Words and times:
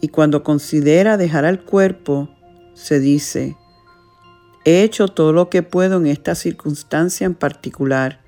y 0.00 0.08
cuando 0.08 0.42
considera 0.42 1.16
dejar 1.16 1.44
al 1.44 1.64
cuerpo, 1.64 2.28
se 2.74 3.00
dice, 3.00 3.56
he 4.64 4.82
hecho 4.82 5.08
todo 5.08 5.32
lo 5.32 5.48
que 5.48 5.62
puedo 5.62 5.96
en 5.96 6.06
esta 6.06 6.34
circunstancia 6.34 7.24
en 7.24 7.34
particular. 7.34 8.20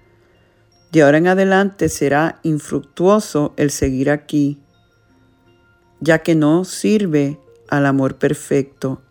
De 0.93 1.03
ahora 1.03 1.19
en 1.19 1.27
adelante 1.27 1.89
será 1.89 2.41
infructuoso 2.43 3.53
el 3.57 3.71
seguir 3.71 4.11
aquí, 4.11 4.63
ya 6.01 6.21
que 6.21 6.35
no 6.35 6.65
sirve 6.65 7.39
al 7.69 7.85
amor 7.85 8.17
perfecto. 8.17 9.03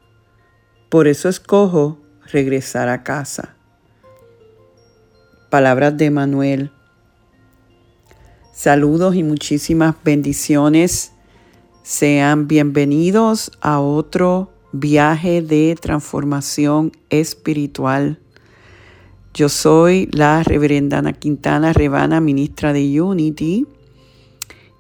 Por 0.89 1.08
eso 1.08 1.30
escojo 1.30 2.02
regresar 2.31 2.89
a 2.89 3.03
casa. 3.03 3.55
Palabras 5.49 5.95
de 5.97 6.09
Manuel. 6.09 6.71
Saludos 8.53 9.16
y 9.16 9.21
muchísimas 9.21 9.95
bendiciones 10.03 11.11
sean 11.88 12.49
bienvenidos 12.49 13.49
a 13.61 13.80
otro 13.80 14.52
viaje 14.73 15.41
de 15.41 15.73
transformación 15.80 16.91
espiritual. 17.09 18.19
Yo 19.33 19.47
soy 19.47 20.09
la 20.11 20.43
reverenda 20.43 20.97
Ana 20.97 21.13
Quintana 21.13 21.71
Rebana, 21.71 22.19
ministra 22.19 22.73
de 22.73 23.02
Unity. 23.02 23.67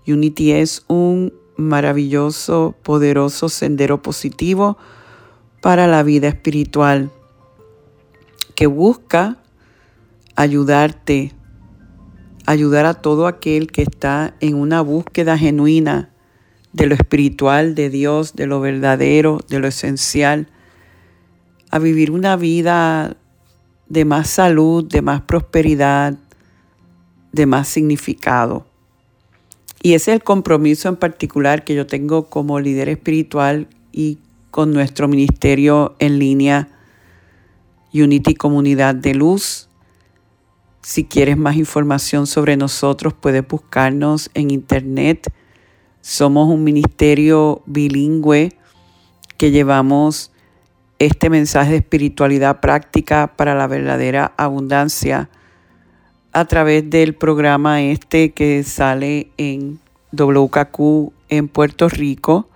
Unity 0.05 0.51
es 0.51 0.83
un 0.89 1.31
maravilloso, 1.55 2.75
poderoso 2.83 3.47
sendero 3.47 4.01
positivo 4.01 4.77
para 5.61 5.87
la 5.87 6.03
vida 6.03 6.27
espiritual 6.27 7.09
que 8.53 8.67
busca 8.67 9.37
ayudarte, 10.35 11.31
ayudar 12.45 12.85
a 12.85 12.95
todo 12.95 13.27
aquel 13.27 13.71
que 13.71 13.83
está 13.83 14.35
en 14.41 14.55
una 14.55 14.81
búsqueda 14.81 15.37
genuina 15.37 16.11
de 16.77 16.85
lo 16.85 16.93
espiritual, 16.93 17.73
de 17.73 17.89
Dios, 17.89 18.35
de 18.35 18.45
lo 18.45 18.61
verdadero, 18.61 19.39
de 19.49 19.57
lo 19.57 19.67
esencial, 19.67 20.47
a 21.71 21.79
vivir 21.79 22.11
una 22.11 22.35
vida 22.35 23.17
de 23.89 24.05
más 24.05 24.29
salud, 24.29 24.85
de 24.85 25.01
más 25.01 25.21
prosperidad, 25.21 26.19
de 27.31 27.45
más 27.47 27.67
significado. 27.67 28.67
Y 29.81 29.95
ese 29.95 30.11
es 30.11 30.17
el 30.17 30.23
compromiso 30.23 30.87
en 30.87 30.97
particular 30.97 31.63
que 31.63 31.73
yo 31.73 31.87
tengo 31.87 32.29
como 32.29 32.59
líder 32.59 32.89
espiritual 32.89 33.67
y 33.91 34.19
con 34.51 34.71
nuestro 34.71 35.07
ministerio 35.07 35.95
en 35.97 36.19
línea 36.19 36.69
Unity 37.91 38.35
Comunidad 38.35 38.93
de 38.93 39.15
Luz. 39.15 39.67
Si 40.83 41.05
quieres 41.05 41.37
más 41.37 41.55
información 41.55 42.27
sobre 42.27 42.55
nosotros, 42.55 43.15
puedes 43.15 43.47
buscarnos 43.47 44.29
en 44.35 44.51
internet 44.51 45.33
somos 46.07 46.47
un 46.47 46.63
ministerio 46.63 47.63
bilingüe 47.65 48.53
que 49.35 49.51
llevamos 49.51 50.31
este 50.99 51.29
mensaje 51.29 51.71
de 51.71 51.77
espiritualidad 51.79 52.61
práctica 52.61 53.33
para 53.35 53.55
la 53.55 53.67
verdadera 53.67 54.31
abundancia 54.37 55.29
a 56.31 56.45
través 56.45 56.89
del 56.89 57.13
programa 57.13 57.81
este 57.81 58.31
que 58.31 58.63
sale 58.63 59.31
en 59.35 59.79
WKQ 60.13 61.11
en 61.27 61.49
Puerto 61.49 61.89
Rico 61.89 62.47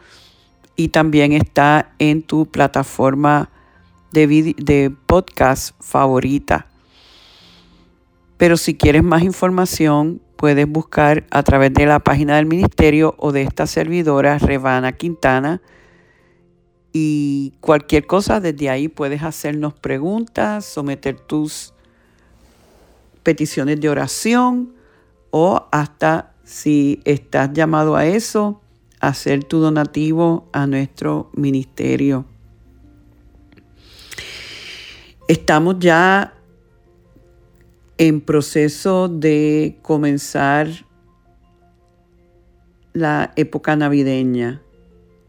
y 0.78 0.88
también 0.88 1.33
está 1.33 1.91
en 2.00 2.23
tu 2.23 2.45
plataforma 2.45 3.50
de, 4.13 4.56
de 4.57 4.95
podcast 5.07 5.75
favorita. 5.81 6.68
Pero 8.38 8.56
si 8.56 8.75
quieres 8.75 9.03
más 9.03 9.23
información, 9.23 10.22
puedes 10.41 10.68
buscar 10.68 11.28
a 11.29 11.44
través 11.44 11.72
de 11.72 11.85
la 11.85 12.00
página 12.00 12.38
del 12.38 12.47
ministerio 12.47 13.13
o 13.19 13.31
de 13.31 13.44
esta 13.44 13.68
servidora, 13.68 14.40
Rebana 14.40 14.91
Quintana. 14.91 15.62
Y 16.91 17.53
cualquier 17.59 18.07
cosa 18.07 18.40
desde 18.40 18.68
ahí 18.72 18.88
puedes 18.88 19.22
hacernos 19.22 19.75
preguntas, 19.75 20.66
someter 20.66 21.19
tus 21.19 21.75
peticiones 23.22 23.80
de 23.80 23.90
oración 23.90 24.74
o 25.30 25.68
hasta 25.72 26.34
si 26.44 27.01
estás 27.06 27.53
llamado 27.53 27.96
a 27.96 28.07
eso, 28.07 28.62
hacer 29.00 29.44
tu 29.44 29.59
donativo 29.59 30.50
a 30.53 30.66
nuestro 30.66 31.30
ministerio. 31.35 32.25
Estamos 35.28 35.75
ya 35.78 36.34
en 38.01 38.19
proceso 38.19 39.09
de 39.09 39.78
comenzar 39.84 40.67
la 42.94 43.31
época 43.35 43.75
navideña. 43.75 44.63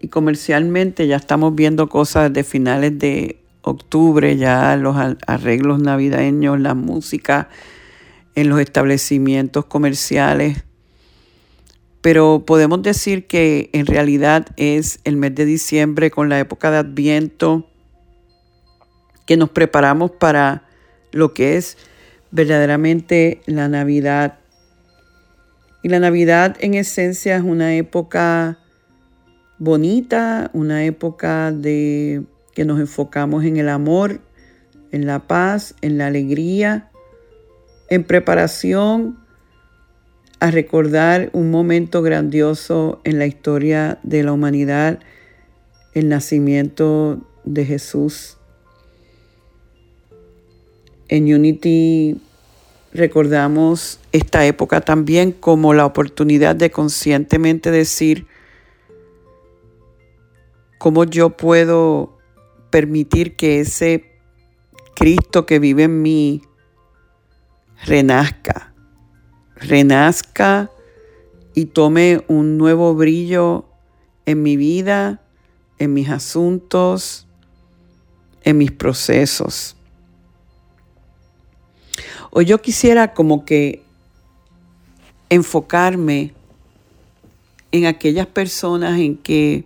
Y 0.01 0.09
comercialmente 0.09 1.07
ya 1.07 1.17
estamos 1.17 1.55
viendo 1.55 1.91
cosas 1.91 2.33
de 2.33 2.45
finales 2.45 2.99
de 2.99 3.45
octubre, 3.61 4.39
ya 4.39 4.75
los 4.79 4.97
arreglos 5.27 5.81
navideños, 5.81 6.59
la 6.61 6.73
música 6.73 7.51
en 8.37 8.49
los 8.49 8.59
establecimientos 8.59 9.67
comerciales. 9.67 10.65
Pero 12.01 12.45
podemos 12.47 12.81
decir 12.81 13.27
que 13.27 13.69
en 13.75 13.85
realidad 13.85 14.47
es 14.57 14.99
el 15.05 15.19
mes 15.19 15.35
de 15.35 15.45
diciembre 15.45 16.11
con 16.11 16.31
la 16.31 16.41
época 16.41 16.71
de 16.71 16.79
Adviento 16.79 17.69
que 19.27 19.37
nos 19.37 19.51
preparamos 19.51 20.13
para 20.13 20.67
lo 21.11 21.35
que 21.35 21.59
es 21.59 21.77
verdaderamente 22.33 23.41
la 23.47 23.69
Navidad. 23.69 24.39
Y 25.83 25.89
la 25.89 26.01
Navidad 26.01 26.57
en 26.61 26.75
esencia 26.75 27.37
es 27.37 27.43
una 27.43 27.75
época 27.77 28.59
bonita, 29.59 30.51
una 30.53 30.85
época 30.85 31.53
de 31.53 32.25
que 32.55 32.65
nos 32.65 32.81
enfocamos 32.81 33.45
en 33.45 33.57
el 33.57 33.69
amor, 33.69 34.21
en 34.91 35.07
la 35.07 35.27
paz, 35.27 35.75
en 35.81 35.99
la 35.99 36.09
alegría, 36.09 36.91
en 37.89 38.05
preparación 38.05 39.19
a 40.41 40.51
recordar 40.51 41.31
un 41.33 41.51
momento 41.51 42.03
grandioso 42.03 43.01
en 43.05 43.19
la 43.19 43.27
historia 43.27 44.01
de 44.03 44.25
la 44.25 44.33
humanidad, 44.33 44.99
el 45.95 46.09
nacimiento 46.09 47.21
de 47.45 47.65
Jesús. 47.65 48.39
En 51.13 51.25
Unity 51.25 52.17
recordamos 52.95 54.01
esta 54.13 54.47
época 54.47 54.81
también 54.81 55.33
como 55.33 55.75
la 55.75 55.85
oportunidad 55.85 56.57
de 56.57 56.71
conscientemente 56.71 57.71
decir 57.71 58.27
cómo 60.79 61.05
yo 61.05 61.37
puedo 61.37 62.17
permitir 62.71 63.37
que 63.37 63.61
ese 63.61 64.07
Cristo 64.97 65.45
que 65.45 65.59
vive 65.59 65.83
en 65.83 66.01
mí 66.01 66.41
renazca, 67.85 68.73
renazca 69.57 70.71
y 71.53 71.67
tome 71.67 72.25
un 72.27 72.57
nuevo 72.57 72.95
brillo 72.95 73.67
en 74.25 74.43
mi 74.43 74.57
vida, 74.57 75.21
en 75.79 75.93
mis 75.93 76.09
asuntos, 76.09 77.27
en 78.45 78.57
mis 78.57 78.73
procesos. 78.73 79.77
O 82.31 82.43
yo 82.43 82.61
quisiera 82.61 83.15
como 83.15 83.45
que 83.45 83.83
enfocarme 85.29 86.33
en 87.71 87.87
aquellas 87.87 88.27
personas 88.27 88.99
en 89.01 89.17
que 89.17 89.65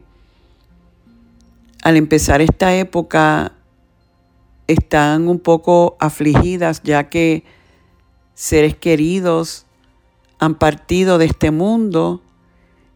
al 1.83 1.97
empezar 1.97 2.41
esta 2.41 2.75
época 2.75 3.53
están 4.67 5.29
un 5.29 5.39
poco 5.39 5.97
afligidas 6.01 6.83
ya 6.83 7.09
que 7.09 7.45
seres 8.35 8.77
queridos 8.77 9.67
han 10.39 10.55
partido 10.55 11.19
de 11.19 11.27
este 11.27 11.51
mundo 11.51 12.23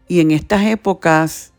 y 0.07 0.19
en 0.19 0.31
estas 0.31 0.65
épocas 0.65 1.51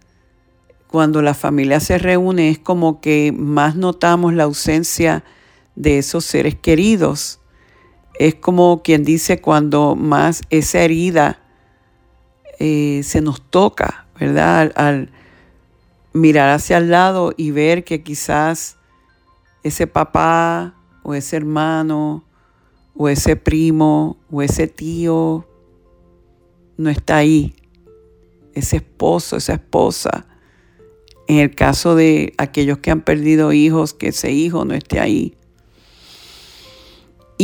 cuando 0.88 1.22
la 1.22 1.34
familia 1.34 1.80
se 1.80 1.98
reúne 1.98 2.50
es 2.50 2.58
como 2.58 3.00
que 3.00 3.32
más 3.32 3.76
notamos 3.76 4.34
la 4.34 4.44
ausencia 4.44 5.24
de 5.74 5.98
esos 5.98 6.26
seres 6.26 6.54
queridos. 6.54 7.40
Es 8.18 8.34
como 8.34 8.82
quien 8.82 9.04
dice 9.04 9.40
cuando 9.40 9.96
más 9.96 10.42
esa 10.50 10.80
herida 10.80 11.40
eh, 12.58 13.00
se 13.04 13.20
nos 13.20 13.40
toca, 13.40 14.06
¿verdad? 14.18 14.72
al 14.76 15.10
mirar 16.12 16.50
hacia 16.50 16.78
el 16.78 16.90
lado 16.90 17.32
y 17.36 17.50
ver 17.50 17.84
que 17.84 18.02
quizás 18.02 18.76
ese 19.62 19.86
papá 19.86 20.74
o 21.02 21.14
ese 21.14 21.36
hermano 21.36 22.24
o 22.94 23.08
ese 23.08 23.36
primo 23.36 24.18
o 24.30 24.42
ese 24.42 24.66
tío 24.66 25.46
no 26.76 26.90
está 26.90 27.18
ahí. 27.18 27.54
Ese 28.54 28.76
esposo, 28.76 29.36
esa 29.36 29.54
esposa. 29.54 30.26
En 31.26 31.38
el 31.38 31.54
caso 31.54 31.94
de 31.94 32.34
aquellos 32.36 32.78
que 32.78 32.90
han 32.90 33.00
perdido 33.00 33.52
hijos, 33.52 33.94
que 33.94 34.08
ese 34.08 34.30
hijo 34.32 34.64
no 34.64 34.74
esté 34.74 35.00
ahí. 35.00 35.36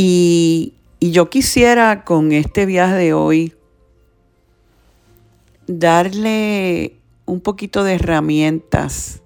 Y, 0.01 0.75
yo 1.01 1.29
quisiera 1.29 2.05
con 2.05 2.31
este 2.31 2.65
viaje 2.65 2.95
de 2.95 3.13
hoy 3.13 3.53
darle 5.67 6.95
un 7.25 7.41
poquito 7.41 7.83
de 7.83 7.95
herramientas 7.95 9.21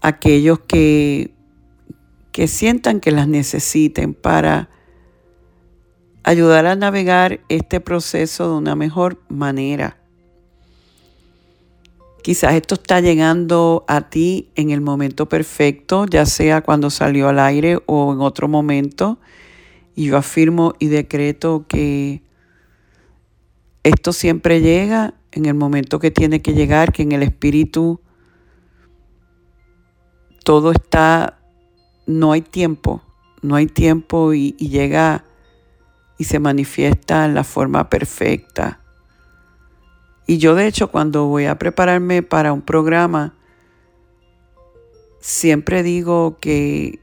a 0.00 0.08
aquellos 0.08 0.60
que, 0.60 1.34
que 2.32 2.48
sientan 2.48 2.98
que 2.98 3.10
las 3.10 3.28
necesiten 3.28 4.14
para 4.14 4.70
ayudar 6.22 6.64
a 6.64 6.74
navegar 6.74 7.40
este 7.50 7.80
proceso 7.80 8.48
de 8.48 8.56
una 8.56 8.74
mejor 8.74 9.20
manera. 9.28 9.98
Quizás 12.26 12.54
esto 12.54 12.74
está 12.74 13.00
llegando 13.00 13.84
a 13.86 14.10
ti 14.10 14.50
en 14.56 14.70
el 14.70 14.80
momento 14.80 15.28
perfecto, 15.28 16.06
ya 16.06 16.26
sea 16.26 16.60
cuando 16.60 16.90
salió 16.90 17.28
al 17.28 17.38
aire 17.38 17.78
o 17.86 18.12
en 18.12 18.20
otro 18.20 18.48
momento. 18.48 19.20
Y 19.94 20.06
yo 20.06 20.16
afirmo 20.16 20.74
y 20.80 20.88
decreto 20.88 21.66
que 21.68 22.22
esto 23.84 24.12
siempre 24.12 24.60
llega 24.60 25.14
en 25.30 25.46
el 25.46 25.54
momento 25.54 26.00
que 26.00 26.10
tiene 26.10 26.42
que 26.42 26.52
llegar, 26.52 26.92
que 26.92 27.02
en 27.02 27.12
el 27.12 27.22
espíritu 27.22 28.00
todo 30.42 30.72
está, 30.72 31.38
no 32.08 32.32
hay 32.32 32.40
tiempo, 32.40 33.02
no 33.40 33.54
hay 33.54 33.68
tiempo 33.68 34.34
y, 34.34 34.50
llega 34.54 35.22
y 36.18 36.24
se 36.24 36.40
manifiesta 36.40 37.24
en 37.24 37.34
la 37.34 37.44
forma 37.44 37.88
perfecta. 37.88 38.80
Y 40.26 40.38
yo 40.38 40.54
de 40.54 40.66
hecho 40.66 40.90
cuando 40.90 41.26
voy 41.26 41.46
a 41.46 41.58
prepararme 41.58 42.22
para 42.22 42.52
un 42.52 42.62
programa, 42.62 43.34
siempre 45.20 45.82
digo 45.82 46.38
que 46.40 47.00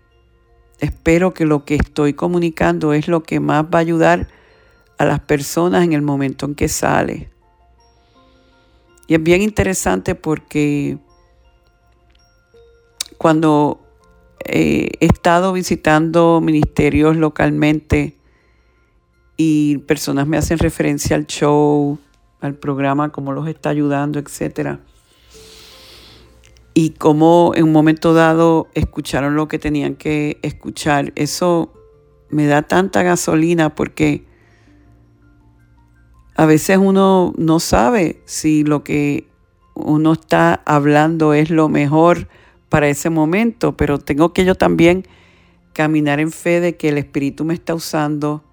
espero 0.79 1.33
que 1.33 1.45
lo 1.45 1.63
que 1.63 1.75
estoy 1.75 2.13
comunicando 2.13 2.93
es 2.93 3.07
lo 3.07 3.23
que 3.23 3.39
más 3.39 3.65
va 3.65 3.77
a 3.77 3.81
ayudar 3.81 4.27
a 4.97 5.05
las 5.05 5.21
personas 5.21 5.83
en 5.83 5.93
el 5.93 6.01
momento 6.01 6.45
en 6.45 6.55
que 6.55 6.67
sale. 6.67 7.29
Y 9.07 9.15
es 9.15 9.23
bien 9.23 9.41
interesante 9.41 10.15
porque 10.15 10.97
cuando 13.17 13.81
eh, 14.45 14.91
he 14.99 15.05
estado 15.05 15.53
visitando 15.53 16.41
ministerios 16.41 17.15
localmente 17.15 18.17
y 19.37 19.77
personas 19.79 20.27
me 20.27 20.37
hacen 20.37 20.59
referencia 20.59 21.15
al 21.15 21.27
show, 21.27 21.97
al 22.43 22.55
programa, 22.55 23.09
cómo 23.09 23.31
los 23.31 23.47
está 23.47 23.69
ayudando, 23.69 24.19
etc. 24.19 24.79
Y 26.73 26.91
cómo 26.91 27.53
en 27.55 27.63
un 27.63 27.71
momento 27.71 28.13
dado 28.13 28.67
escucharon 28.73 29.35
lo 29.35 29.47
que 29.47 29.59
tenían 29.59 29.95
que 29.95 30.39
escuchar. 30.41 31.13
Eso 31.15 31.71
me 32.29 32.45
da 32.45 32.63
tanta 32.63 33.01
gasolina 33.01 33.75
porque 33.75 34.25
a 36.35 36.45
veces 36.45 36.77
uno 36.77 37.33
no 37.37 37.59
sabe 37.61 38.21
si 38.25 38.65
lo 38.65 38.83
que 38.83 39.27
uno 39.73 40.13
está 40.13 40.61
hablando 40.65 41.33
es 41.33 41.49
lo 41.49 41.69
mejor 41.69 42.27
para 42.67 42.89
ese 42.89 43.09
momento, 43.09 43.77
pero 43.77 43.99
tengo 43.99 44.33
que 44.33 44.43
yo 44.43 44.55
también 44.55 45.07
caminar 45.71 46.19
en 46.19 46.31
fe 46.31 46.59
de 46.59 46.75
que 46.75 46.89
el 46.89 46.97
Espíritu 46.97 47.45
me 47.45 47.53
está 47.53 47.73
usando 47.73 48.43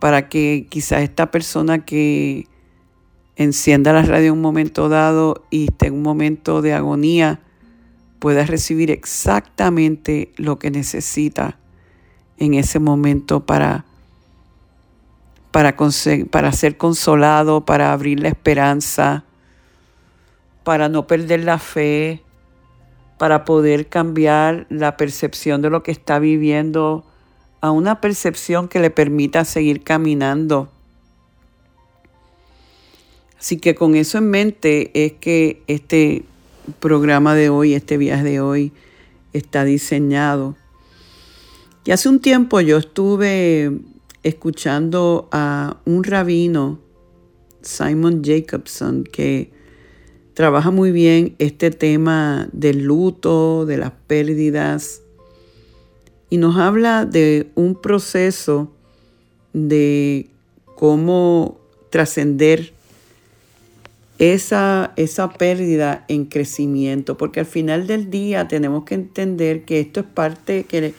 para 0.00 0.30
que 0.30 0.66
quizás 0.70 1.02
esta 1.02 1.30
persona 1.30 1.84
que 1.84 2.46
encienda 3.38 3.92
la 3.94 4.02
radio 4.02 4.26
en 4.26 4.32
un 4.34 4.42
momento 4.42 4.90
dado 4.90 5.46
y 5.48 5.68
esté 5.68 5.86
en 5.86 5.94
un 5.94 6.02
momento 6.02 6.60
de 6.60 6.74
agonía 6.74 7.40
pueda 8.18 8.44
recibir 8.44 8.90
exactamente 8.90 10.32
lo 10.36 10.58
que 10.58 10.70
necesita 10.70 11.56
en 12.36 12.54
ese 12.54 12.78
momento 12.80 13.46
para 13.46 13.86
para, 15.50 15.76
para 16.30 16.52
ser 16.52 16.76
consolado, 16.76 17.64
para 17.64 17.92
abrir 17.92 18.20
la 18.20 18.28
esperanza, 18.28 19.24
para 20.62 20.88
no 20.88 21.06
perder 21.06 21.44
la 21.44 21.58
fe, 21.58 22.22
para 23.18 23.44
poder 23.44 23.88
cambiar 23.88 24.66
la 24.68 24.96
percepción 24.96 25.62
de 25.62 25.70
lo 25.70 25.82
que 25.82 25.90
está 25.90 26.18
viviendo 26.18 27.04
a 27.60 27.70
una 27.70 28.00
percepción 28.00 28.68
que 28.68 28.78
le 28.78 28.90
permita 28.90 29.44
seguir 29.44 29.82
caminando. 29.82 30.70
Así 33.38 33.58
que 33.58 33.74
con 33.74 33.94
eso 33.94 34.18
en 34.18 34.30
mente 34.30 34.90
es 34.94 35.12
que 35.12 35.62
este 35.68 36.24
programa 36.80 37.34
de 37.34 37.50
hoy, 37.50 37.74
este 37.74 37.96
viaje 37.96 38.24
de 38.24 38.40
hoy, 38.40 38.72
está 39.32 39.64
diseñado. 39.64 40.56
Y 41.84 41.92
hace 41.92 42.08
un 42.08 42.20
tiempo 42.20 42.60
yo 42.60 42.78
estuve 42.78 43.70
escuchando 44.22 45.28
a 45.30 45.78
un 45.84 46.04
rabino, 46.04 46.80
Simon 47.62 48.22
Jacobson, 48.24 49.04
que 49.04 49.50
trabaja 50.34 50.70
muy 50.70 50.90
bien 50.90 51.34
este 51.38 51.70
tema 51.70 52.48
del 52.52 52.82
luto, 52.82 53.66
de 53.66 53.78
las 53.78 53.92
pérdidas, 54.06 55.02
y 56.30 56.36
nos 56.36 56.56
habla 56.56 57.06
de 57.06 57.50
un 57.54 57.80
proceso 57.80 58.70
de 59.52 60.28
cómo 60.76 61.58
trascender 61.90 62.74
esa, 64.18 64.92
esa 64.96 65.30
pérdida 65.30 66.04
en 66.08 66.24
crecimiento, 66.24 67.16
porque 67.16 67.40
al 67.40 67.46
final 67.46 67.86
del 67.86 68.10
día 68.10 68.48
tenemos 68.48 68.84
que 68.84 68.96
entender 68.96 69.64
que 69.64 69.80
esto 69.80 70.00
es 70.00 70.06
parte, 70.06 70.64
que 70.64 70.94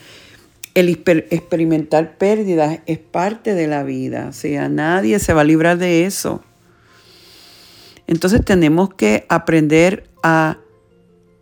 el 0.73 0.88
experimentar 1.29 2.17
pérdidas 2.17 2.79
es 2.85 2.99
parte 2.99 3.53
de 3.53 3.67
la 3.67 3.83
vida, 3.83 4.27
o 4.29 4.33
sea, 4.33 4.69
nadie 4.69 5.19
se 5.19 5.33
va 5.33 5.41
a 5.41 5.45
librar 5.45 5.77
de 5.77 6.05
eso. 6.05 6.41
Entonces 8.07 8.43
tenemos 8.43 8.93
que 8.93 9.25
aprender 9.29 10.09
a 10.23 10.57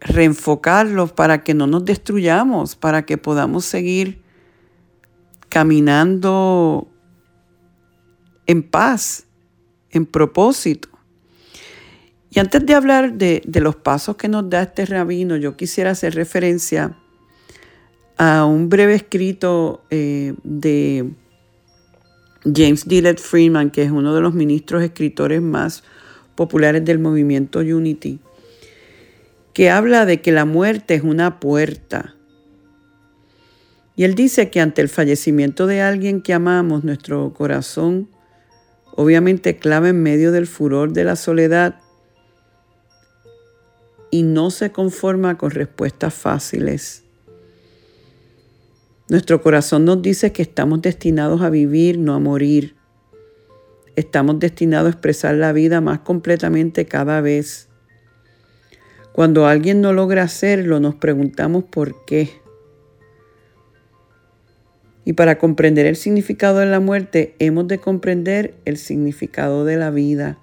reenfocarlos 0.02 1.12
para 1.12 1.44
que 1.44 1.54
no 1.54 1.68
nos 1.68 1.86
destruyamos, 1.86 2.76
para 2.76 3.06
que 3.06 3.18
podamos 3.18 3.66
seguir 3.66 4.22
caminando 5.50 6.88
en 8.48 8.64
paz, 8.64 9.28
en 9.92 10.06
propósito. 10.06 10.90
Y 12.30 12.40
antes 12.40 12.66
de 12.66 12.74
hablar 12.74 13.14
de, 13.14 13.42
los 13.62 13.76
pasos 13.76 14.18
que 14.18 14.28
nos 14.28 14.50
da 14.50 14.64
este 14.64 14.86
rabino, 14.86 15.38
yo 15.38 15.56
quisiera 15.56 15.92
hacer 15.92 16.16
referencia 16.16 16.98
a 18.18 18.46
un 18.46 18.70
breve 18.70 18.96
escrito 18.96 19.84
eh, 19.90 20.34
de 20.44 21.12
James 22.44 22.88
Dillard 22.88 23.20
Freeman, 23.20 23.70
que 23.72 23.84
es 23.84 23.92
uno 23.92 24.14
de 24.14 24.22
los 24.22 24.34
ministros 24.34 24.84
escritores 24.84 25.42
más 25.42 25.84
populares 26.36 26.84
del 26.84 27.00
movimiento 27.00 27.60
Unity, 27.60 28.20
que 29.54 29.70
habla 29.70 30.06
de 30.06 30.22
que 30.22 30.32
la 30.32 30.46
muerte 30.46 30.96
es 30.96 31.04
una 31.04 31.40
puerta. 31.40 32.16
Y 33.96 34.04
él 34.04 34.14
dice 34.14 34.52
que 34.52 34.62
ante 34.62 34.82
el 34.82 34.90
fallecimiento 34.90 35.66
de 35.66 35.82
alguien 35.82 36.22
que 36.22 36.34
amamos, 36.34 36.84
nuestro 36.84 37.34
corazón 37.34 38.10
obviamente 38.96 39.58
clava 39.58 39.90
en 39.90 40.02
medio 40.04 40.32
del 40.32 40.48
furor 40.48 40.92
de 40.92 41.04
la 41.04 41.16
soledad 41.16 41.80
y 44.12 44.24
no 44.24 44.52
se 44.52 44.72
conforma 44.72 45.38
con 45.38 45.52
respuestas 45.52 46.14
fáciles. 46.14 47.04
Nuestro 49.10 49.42
corazón 49.42 49.86
nos 49.86 50.02
dice 50.02 50.34
que 50.34 50.42
estamos 50.42 50.82
destinados 50.82 51.42
a 51.42 51.50
vivir, 51.50 51.98
no 51.98 52.14
a 52.14 52.20
morir. 52.20 52.76
Estamos 53.96 54.40
destinados 54.40 54.88
a 54.88 54.92
expresar 54.92 55.36
la 55.36 55.54
vida 55.54 55.80
más 55.80 56.00
completamente 56.00 56.86
cada 56.86 57.22
vez. 57.22 57.70
Cuando 59.14 59.48
alguien 59.48 59.82
no 59.82 59.94
logra 59.94 60.24
hacerlo, 60.24 60.80
nos 60.80 60.96
preguntamos 60.96 61.64
por 61.64 62.06
qué. 62.06 62.30
Y 65.06 65.14
para 65.14 65.40
comprender 65.40 65.86
el 65.86 65.96
significado 65.96 66.60
de 66.60 66.66
la 66.66 66.82
muerte, 66.82 67.34
hemos 67.40 67.68
de 67.70 67.80
comprender 67.80 68.56
el 68.66 68.76
significado 68.76 69.64
de 69.64 69.78
la 69.78 69.90
vida. 69.90 70.38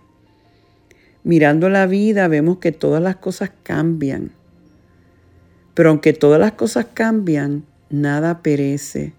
Mirando 1.25 1.71
la 1.71 1.87
vida, 1.87 2.28
vemos 2.28 2.59
que 2.59 2.71
todas 2.71 3.02
las 3.02 3.16
cosas 3.16 3.50
cambian. 3.62 4.31
Pero 5.73 5.88
aunque 5.88 6.12
todas 6.12 6.38
las 6.38 6.52
cosas 6.52 6.87
cambian, 6.93 7.64
nada 7.90 8.43
perece. 8.43 9.14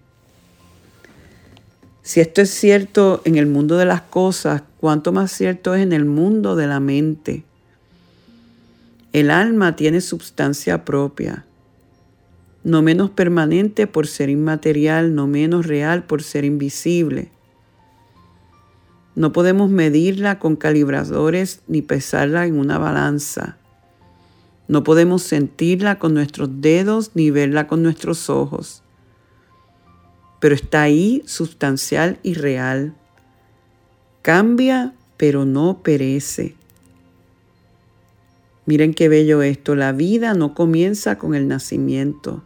Si 2.02 2.20
esto 2.20 2.40
es 2.40 2.50
cierto 2.50 3.20
en 3.24 3.34
el 3.34 3.46
mundo 3.46 3.76
de 3.76 3.84
las 3.84 4.02
cosas, 4.02 4.62
cuánto 4.78 5.12
más 5.12 5.32
cierto 5.32 5.74
es 5.74 5.82
en 5.82 5.92
el 5.92 6.04
mundo 6.04 6.54
de 6.54 6.68
la 6.68 6.78
mente. 6.78 7.42
El 9.12 9.32
alma 9.32 9.74
tiene 9.74 10.00
substancia 10.00 10.84
propia, 10.84 11.44
no 12.62 12.82
menos 12.82 13.10
permanente 13.10 13.88
por 13.88 14.06
ser 14.06 14.30
inmaterial, 14.30 15.14
no 15.16 15.26
menos 15.26 15.66
real 15.66 16.04
por 16.04 16.22
ser 16.22 16.44
invisible. 16.44 17.30
No 19.16 19.32
podemos 19.32 19.70
medirla 19.70 20.38
con 20.38 20.56
calibradores 20.56 21.62
ni 21.66 21.80
pesarla 21.80 22.46
en 22.46 22.58
una 22.58 22.78
balanza. 22.78 23.56
No 24.68 24.84
podemos 24.84 25.22
sentirla 25.22 25.98
con 25.98 26.12
nuestros 26.12 26.60
dedos 26.60 27.12
ni 27.14 27.30
verla 27.30 27.66
con 27.66 27.82
nuestros 27.82 28.28
ojos. 28.28 28.82
Pero 30.38 30.54
está 30.54 30.82
ahí 30.82 31.22
sustancial 31.24 32.18
y 32.22 32.34
real. 32.34 32.94
Cambia, 34.20 34.92
pero 35.16 35.46
no 35.46 35.82
perece. 35.82 36.54
Miren 38.66 38.92
qué 38.92 39.08
bello 39.08 39.40
esto. 39.40 39.76
La 39.76 39.92
vida 39.92 40.34
no 40.34 40.52
comienza 40.52 41.16
con 41.16 41.34
el 41.34 41.48
nacimiento, 41.48 42.42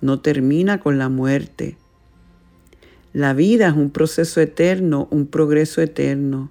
no 0.00 0.20
termina 0.20 0.80
con 0.80 0.96
la 0.96 1.10
muerte. 1.10 1.76
La 3.12 3.34
vida 3.34 3.68
es 3.68 3.74
un 3.74 3.90
proceso 3.90 4.40
eterno, 4.40 5.08
un 5.10 5.26
progreso 5.26 5.80
eterno, 5.80 6.50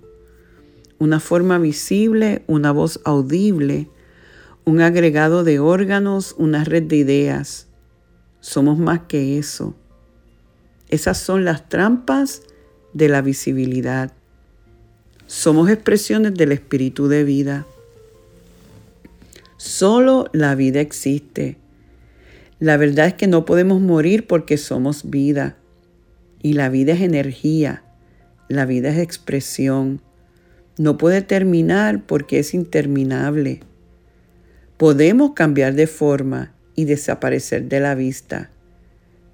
una 1.00 1.20
forma 1.20 1.60
visible, 1.60 2.44
una 2.48 2.72
voz 2.72 3.00
audible 3.04 3.90
un 4.68 4.82
agregado 4.82 5.46
de 5.46 5.60
órganos, 5.60 6.36
una 6.38 6.66
red 6.66 6.84
de 6.84 6.98
ideas. 6.98 7.68
Somos 8.42 8.78
más 8.78 9.00
que 9.08 9.38
eso. 9.38 9.74
Esas 10.90 11.20
son 11.20 11.46
las 11.46 11.70
trampas 11.70 12.42
de 12.92 13.08
la 13.08 13.22
visibilidad. 13.22 14.12
Somos 15.26 15.70
expresiones 15.70 16.34
del 16.34 16.52
espíritu 16.52 17.08
de 17.08 17.24
vida. 17.24 17.66
Solo 19.56 20.30
la 20.34 20.54
vida 20.56 20.82
existe. 20.82 21.56
La 22.60 22.76
verdad 22.76 23.08
es 23.08 23.14
que 23.14 23.28
no 23.28 23.46
podemos 23.46 23.80
morir 23.80 24.28
porque 24.28 24.58
somos 24.58 25.10
vida. 25.10 25.56
Y 26.42 26.54
la 26.54 26.70
vida 26.70 26.94
es 26.94 27.02
energía. 27.02 27.84
La 28.48 28.66
vida 28.66 28.90
es 28.90 29.00
expresión. 29.00 30.02
No 30.78 30.98
puede 30.98 31.22
terminar 31.22 32.06
porque 32.06 32.40
es 32.40 32.54
interminable. 32.54 33.62
Podemos 34.78 35.34
cambiar 35.34 35.74
de 35.74 35.88
forma 35.88 36.54
y 36.76 36.86
desaparecer 36.86 37.68
de 37.68 37.80
la 37.80 37.96
vista, 37.96 38.52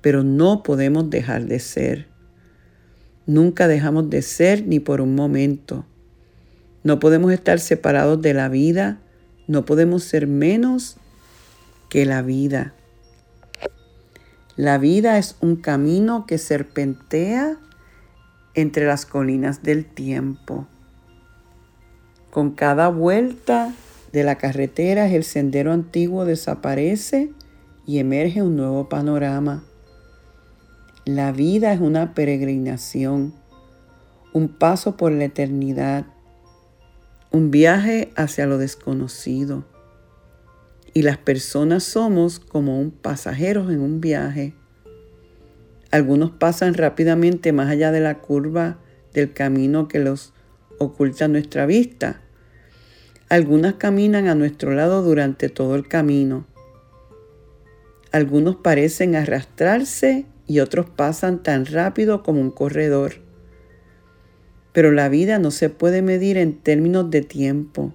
pero 0.01 0.23
no 0.23 0.63
podemos 0.63 1.09
dejar 1.09 1.45
de 1.45 1.59
ser. 1.59 2.07
Nunca 3.25 3.67
dejamos 3.67 4.09
de 4.09 4.21
ser 4.21 4.65
ni 4.65 4.79
por 4.79 5.01
un 5.01 5.15
momento. 5.15 5.85
No 6.83 6.99
podemos 6.99 7.33
estar 7.33 7.59
separados 7.59 8.21
de 8.21 8.33
la 8.33 8.47
vida, 8.47 8.99
no 9.47 9.65
podemos 9.65 10.03
ser 10.03 10.27
menos 10.27 10.97
que 11.89 12.05
la 12.05 12.21
vida. 12.21 12.73
La 14.55 14.77
vida 14.77 15.17
es 15.17 15.35
un 15.41 15.55
camino 15.55 16.27
que 16.27 16.37
serpentea 16.37 17.57
entre 18.53 18.85
las 18.85 19.07
colinas 19.07 19.63
del 19.63 19.83
tiempo. 19.83 20.67
Con 22.29 22.51
cada 22.51 22.89
vuelta 22.89 23.73
de 24.11 24.23
la 24.23 24.35
carretera 24.37 25.07
el 25.07 25.23
sendero 25.23 25.71
antiguo 25.71 26.25
desaparece 26.25 27.31
y 27.87 27.97
emerge 27.97 28.43
un 28.43 28.55
nuevo 28.55 28.89
panorama. 28.89 29.63
La 31.05 31.31
vida 31.31 31.73
es 31.73 31.81
una 31.81 32.13
peregrinación, 32.13 33.33
un 34.33 34.49
paso 34.49 34.97
por 34.97 35.11
la 35.11 35.25
eternidad, 35.25 36.05
un 37.31 37.49
viaje 37.49 38.13
hacia 38.15 38.45
lo 38.45 38.59
desconocido. 38.59 39.72
Y 40.93 41.01
las 41.01 41.17
personas 41.17 41.83
somos 41.83 42.39
como 42.39 42.91
pasajeros 43.01 43.71
en 43.71 43.81
un 43.81 43.99
viaje. 43.99 44.53
Algunos 45.91 46.31
pasan 46.31 46.73
rápidamente 46.73 47.51
más 47.51 47.69
allá 47.69 47.91
de 47.91 47.99
la 47.99 48.19
curva 48.19 48.79
del 49.13 49.33
camino 49.33 49.87
que 49.87 49.99
los 49.99 50.33
oculta 50.79 51.27
nuestra 51.27 51.65
vista 51.65 52.23
algunas 53.33 53.73
caminan 53.73 54.27
a 54.27 54.35
nuestro 54.35 54.75
lado 54.75 55.01
durante 55.01 55.49
todo 55.49 55.73
el 55.73 55.87
camino. 55.87 56.45
Algunos 58.11 58.57
parecen 58.57 59.15
arrastrarse 59.15 60.27
y 60.45 60.59
otros 60.59 60.87
pasan 60.87 61.41
tan 61.41 61.65
rápido 61.65 62.21
como 62.21 62.41
un 62.41 62.51
corredor. 62.51 63.13
Pero 64.71 64.91
la 64.91 65.09
vida 65.09 65.39
no 65.39 65.49
se 65.49 65.71
puede 65.71 66.03
medir 66.03 66.37
en 66.37 66.53
términos 66.53 67.09
de 67.09 67.23
tiempo, 67.23 67.91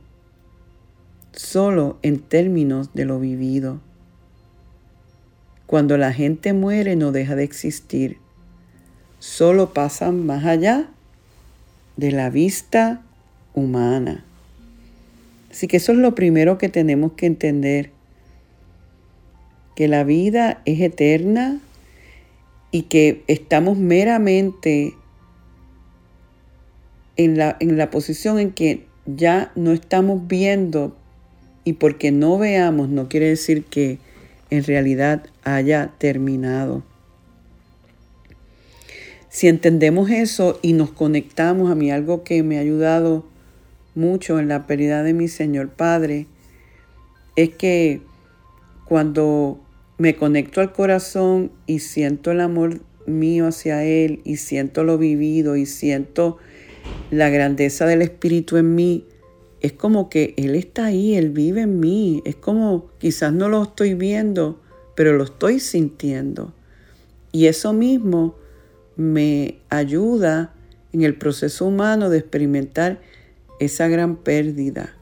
solo 1.32 1.98
en 2.02 2.18
términos 2.18 2.90
de 2.94 3.04
lo 3.04 3.20
vivido. 3.20 3.80
Cuando 5.66 5.98
la 5.98 6.12
gente 6.12 6.52
muere 6.52 6.96
no 6.96 7.12
deja 7.12 7.36
de 7.36 7.44
existir, 7.44 8.18
solo 9.18 9.72
pasan 9.72 10.24
más 10.24 10.44
allá 10.44 10.88
de 11.96 12.12
la 12.12 12.30
vista 12.30 13.02
humana. 13.54 14.24
Así 15.50 15.66
que 15.66 15.78
eso 15.78 15.92
es 15.92 15.98
lo 15.98 16.14
primero 16.14 16.58
que 16.58 16.68
tenemos 16.68 17.12
que 17.12 17.26
entender, 17.26 17.90
que 19.74 19.88
la 19.88 20.04
vida 20.04 20.62
es 20.64 20.80
eterna 20.80 21.60
y 22.70 22.82
que 22.82 23.22
estamos 23.26 23.78
meramente 23.78 24.94
en 27.16 27.36
la, 27.36 27.56
en 27.60 27.76
la 27.76 27.90
posición 27.90 28.38
en 28.38 28.52
que 28.52 28.86
ya 29.06 29.52
no 29.56 29.72
estamos 29.72 30.26
viendo 30.28 30.96
y 31.68 31.74
porque 31.74 32.12
no 32.12 32.38
veamos 32.38 32.88
no 32.88 33.10
quiere 33.10 33.28
decir 33.28 33.64
que 33.64 33.98
en 34.48 34.64
realidad 34.64 35.26
haya 35.44 35.92
terminado. 35.98 36.82
Si 39.28 39.48
entendemos 39.48 40.08
eso 40.08 40.58
y 40.62 40.72
nos 40.72 40.90
conectamos, 40.90 41.70
a 41.70 41.74
mí 41.74 41.90
algo 41.90 42.24
que 42.24 42.42
me 42.42 42.56
ha 42.56 42.62
ayudado 42.62 43.26
mucho 43.94 44.38
en 44.38 44.48
la 44.48 44.66
pérdida 44.66 45.02
de 45.02 45.12
mi 45.12 45.28
Señor 45.28 45.68
Padre 45.68 46.26
es 47.36 47.50
que 47.50 48.00
cuando 48.86 49.60
me 49.98 50.16
conecto 50.16 50.62
al 50.62 50.72
corazón 50.72 51.52
y 51.66 51.80
siento 51.80 52.30
el 52.30 52.40
amor 52.40 52.80
mío 53.06 53.46
hacia 53.46 53.84
Él 53.84 54.22
y 54.24 54.36
siento 54.36 54.84
lo 54.84 54.96
vivido 54.96 55.56
y 55.56 55.66
siento 55.66 56.38
la 57.10 57.28
grandeza 57.28 57.84
del 57.84 58.00
Espíritu 58.00 58.56
en 58.56 58.74
mí, 58.74 59.04
es 59.60 59.72
como 59.72 60.08
que 60.08 60.34
Él 60.36 60.54
está 60.54 60.86
ahí, 60.86 61.14
Él 61.14 61.30
vive 61.30 61.62
en 61.62 61.80
mí. 61.80 62.22
Es 62.24 62.36
como 62.36 62.88
quizás 62.98 63.32
no 63.32 63.48
lo 63.48 63.62
estoy 63.62 63.94
viendo, 63.94 64.60
pero 64.94 65.16
lo 65.16 65.24
estoy 65.24 65.60
sintiendo. 65.60 66.52
Y 67.32 67.46
eso 67.46 67.72
mismo 67.72 68.36
me 68.96 69.58
ayuda 69.68 70.54
en 70.92 71.02
el 71.02 71.16
proceso 71.16 71.66
humano 71.66 72.08
de 72.10 72.18
experimentar 72.18 73.00
esa 73.60 73.88
gran 73.88 74.16
pérdida. 74.16 74.94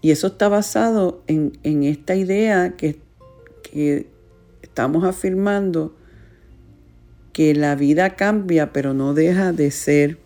Y 0.00 0.10
eso 0.10 0.26
está 0.28 0.48
basado 0.48 1.22
en, 1.26 1.52
esta 1.84 2.14
idea 2.14 2.76
que, 2.76 2.98
que 3.62 4.06
estamos 4.62 5.04
afirmando 5.04 5.94
que 7.32 7.54
la 7.54 7.74
vida 7.74 8.16
cambia 8.16 8.72
pero 8.72 8.94
no 8.94 9.14
deja 9.14 9.52
de 9.52 9.70
ser. 9.70 10.23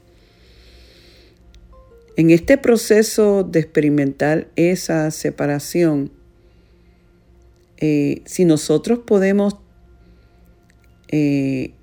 En 2.18 2.30
este 2.30 2.58
proceso 2.58 3.44
de 3.44 3.60
experimentar 3.60 4.48
esa 4.56 5.08
separación, 5.12 6.10
eh, 7.76 8.22
si 8.24 8.44
nosotros 8.44 8.98
podemos 9.06 9.56
eh, 11.06 11.74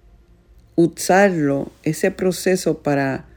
usarlo, 0.75 1.71
ese 1.83 2.11
proceso 2.11 2.79
para 2.79 3.27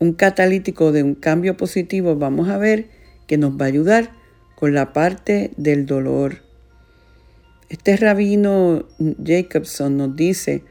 un 0.00 0.14
catalítico 0.14 0.90
de 0.90 1.04
un 1.04 1.14
cambio 1.14 1.56
positivo, 1.56 2.16
vamos 2.16 2.48
a 2.48 2.58
ver 2.58 2.88
que 3.28 3.38
nos 3.38 3.52
va 3.52 3.66
a 3.66 3.68
ayudar 3.68 4.10
con 4.56 4.74
la 4.74 4.92
parte 4.92 5.52
del 5.56 5.86
dolor. 5.86 6.38
Este 7.68 7.96
rabino 7.96 8.84
Jacobson 9.24 9.96
nos 9.96 10.16
dice 10.16 10.64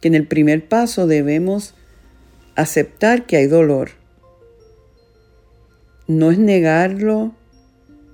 que 0.00 0.06
en 0.06 0.14
el 0.14 0.28
primer 0.28 0.68
paso 0.68 1.08
debemos 1.08 1.74
aceptar 2.54 3.26
que 3.26 3.38
hay 3.38 3.48
dolor. 3.48 4.00
No 6.08 6.30
es 6.30 6.38
negarlo, 6.38 7.34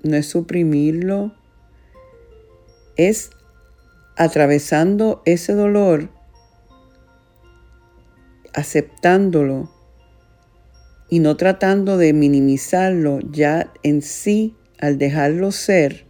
no 0.03 0.17
es 0.17 0.27
suprimirlo, 0.27 1.35
es 2.97 3.31
atravesando 4.17 5.23
ese 5.25 5.55
dolor 5.55 6.11
aceptándolo 8.59 9.71
y 11.09 11.21
no 11.21 11.37
tratando 11.37 11.97
de 11.97 12.13
minimizarlo, 12.13 13.21
ya 13.31 13.73
en 13.83 14.03
sí, 14.03 14.57
al 14.79 14.99
dejarlo 14.99 15.53
ser, 15.53 16.05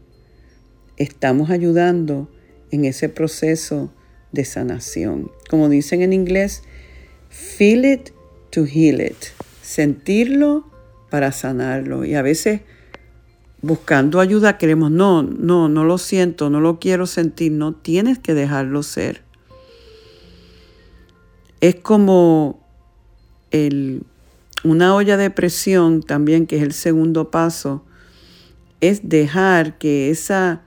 estamos 0.96 1.50
ayudando 1.50 2.30
en 2.70 2.84
ese 2.84 3.08
proceso 3.08 3.92
de 4.32 4.44
sanación. 4.44 5.30
Como 5.48 5.68
dicen 5.68 6.02
en 6.02 6.12
inglés, 6.12 6.62
feel 7.28 7.84
it 7.84 8.10
to 8.50 8.64
heal 8.64 9.00
it. 9.00 9.16
Sentirlo 9.62 10.64
para 11.10 11.32
sanarlo. 11.32 12.04
Y 12.04 12.14
a 12.14 12.22
veces 12.22 12.62
buscando 13.60 14.20
ayuda 14.20 14.58
queremos, 14.58 14.90
no, 14.90 15.22
no, 15.22 15.68
no 15.68 15.84
lo 15.84 15.98
siento, 15.98 16.50
no 16.50 16.60
lo 16.60 16.78
quiero 16.78 17.06
sentir, 17.06 17.52
no 17.52 17.74
tienes 17.74 18.18
que 18.18 18.34
dejarlo 18.34 18.82
ser. 18.82 19.22
Es 21.60 21.74
como 21.76 22.60
el, 23.50 24.02
una 24.64 24.94
olla 24.94 25.16
de 25.16 25.30
presión 25.30 26.02
también, 26.02 26.46
que 26.46 26.56
es 26.56 26.62
el 26.62 26.72
segundo 26.72 27.30
paso, 27.30 27.84
es 28.80 29.08
dejar 29.08 29.78
que 29.78 30.10
esa, 30.10 30.62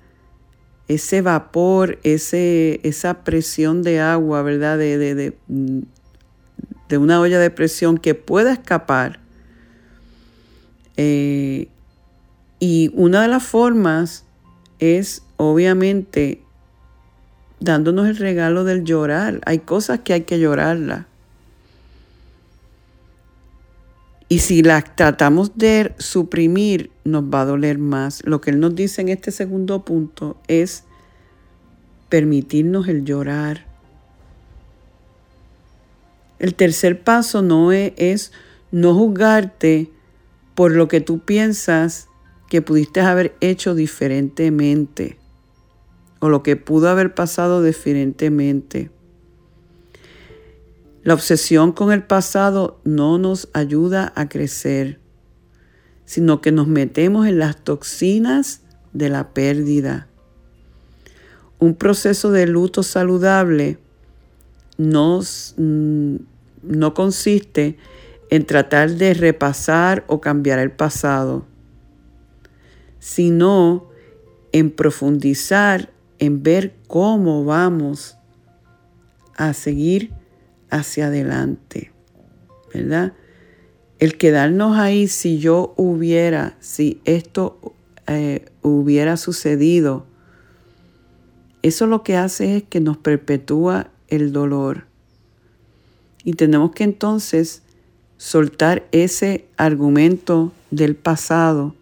ese 0.88 1.22
vapor, 1.22 2.00
ese, 2.04 2.80
esa 2.84 3.24
presión 3.24 3.84
de 3.84 4.00
agua, 4.00 4.42
¿verdad? 4.42 4.78
De, 4.78 4.98
de, 4.98 5.34
de, 5.48 6.98
una 6.98 7.22
olla 7.22 7.40
de 7.40 7.50
presión 7.50 7.98
que 7.98 8.16
pueda 8.16 8.52
escapar. 8.52 9.20
Eh, 11.04 11.68
y 12.60 12.92
una 12.94 13.24
de 13.24 13.28
las 13.28 13.42
formas 13.42 14.24
es 14.78 15.24
obviamente 15.38 16.44
dándonos 17.60 18.08
el 18.08 18.18
regalo 18.18 18.66
del 18.66 18.84
llorar. 18.84 19.42
Hay 19.48 19.60
cosas 19.60 20.02
que 20.02 20.14
hay 20.14 20.22
que 20.22 20.40
llorarlas. 20.40 21.08
Y 24.30 24.40
si 24.40 24.62
las 24.62 24.96
tratamos 24.96 25.58
de 25.58 25.96
suprimir, 25.98 26.92
nos 27.04 27.24
va 27.24 27.42
a 27.42 27.46
doler 27.46 27.80
más. 27.80 28.24
Lo 28.24 28.40
que 28.40 28.52
él 28.52 28.60
nos 28.60 28.76
dice 28.76 29.02
en 29.02 29.10
este 29.10 29.32
segundo 29.32 29.84
punto 29.84 30.38
es 30.48 30.84
permitirnos 32.10 32.88
el 32.88 33.06
llorar. 33.06 33.66
El 36.38 36.54
tercer 36.54 37.02
paso 37.02 37.42
no 37.42 37.72
es, 37.72 37.94
es 37.98 38.32
no 38.70 38.94
juzgarte 38.94 39.90
por 40.62 40.74
lo 40.74 40.88
que 40.88 41.02
tú 41.02 41.22
piensas 41.22 42.08
que 42.48 42.62
pudiste 42.62 43.02
haber 43.02 43.36
hecho 43.42 43.74
diferentemente 43.74 45.18
o 46.20 46.30
lo 46.30 46.44
que 46.44 46.56
pudo 46.56 46.88
haber 46.88 47.16
pasado 47.16 47.64
diferentemente. 47.64 48.92
La 51.02 51.16
obsesión 51.16 51.72
con 51.72 51.92
el 51.92 52.04
pasado 52.04 52.80
no 52.84 53.18
nos 53.18 53.50
ayuda 53.54 54.14
a 54.16 54.30
crecer, 54.30 55.00
sino 56.06 56.42
que 56.42 56.52
nos 56.52 56.68
metemos 56.68 57.26
en 57.26 57.40
las 57.40 57.64
toxinas 57.64 58.62
de 58.94 59.10
la 59.10 59.34
pérdida. 59.34 60.10
Un 61.58 61.74
proceso 61.74 62.30
de 62.32 62.46
luto 62.46 62.84
saludable 62.84 63.80
mm, 64.78 66.16
no 66.62 66.94
consiste 66.94 67.80
en 68.32 68.46
tratar 68.46 68.90
de 68.90 69.14
repasar 69.14 70.04
o 70.08 70.20
cambiar 70.20 70.58
el 70.58 70.72
pasado 70.72 71.46
sino 73.02 73.90
en 74.52 74.70
profundizar, 74.70 75.92
en 76.20 76.44
ver 76.44 76.76
cómo 76.88 77.44
vamos 77.44 78.16
a 79.36 79.54
seguir 79.54 80.14
hacia 80.70 81.08
adelante, 81.08 81.92
¿verdad? 82.72 83.14
El 83.98 84.18
quedarnos 84.18 84.78
ahí, 84.78 85.08
si 85.08 85.40
yo 85.40 85.74
hubiera, 85.78 86.56
si 86.60 87.02
esto 87.06 87.74
eh, 88.06 88.46
hubiera 88.62 89.18
sucedido, 89.18 90.06
eso 91.64 91.88
lo 91.88 92.04
que 92.04 92.18
hace 92.18 92.58
es 92.58 92.64
que 92.64 92.80
nos 92.82 92.98
perpetúa 92.98 93.90
el 94.10 94.32
dolor. 94.32 94.86
Y 96.24 96.34
tenemos 96.34 96.72
que 96.72 96.84
entonces 96.84 97.64
soltar 98.22 98.88
ese 98.92 99.46
argumento 99.58 100.52
del 100.70 100.96
pasado 100.96 101.74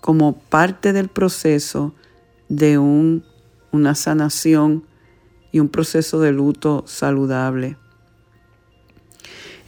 como 0.00 0.38
parte 0.38 0.94
del 0.94 1.08
proceso 1.08 1.94
de 2.48 2.78
un, 2.78 3.22
una 3.70 3.94
sanación 3.94 4.84
y 5.52 5.60
un 5.60 5.68
proceso 5.68 6.20
de 6.20 6.32
luto 6.32 6.84
saludable. 6.86 7.76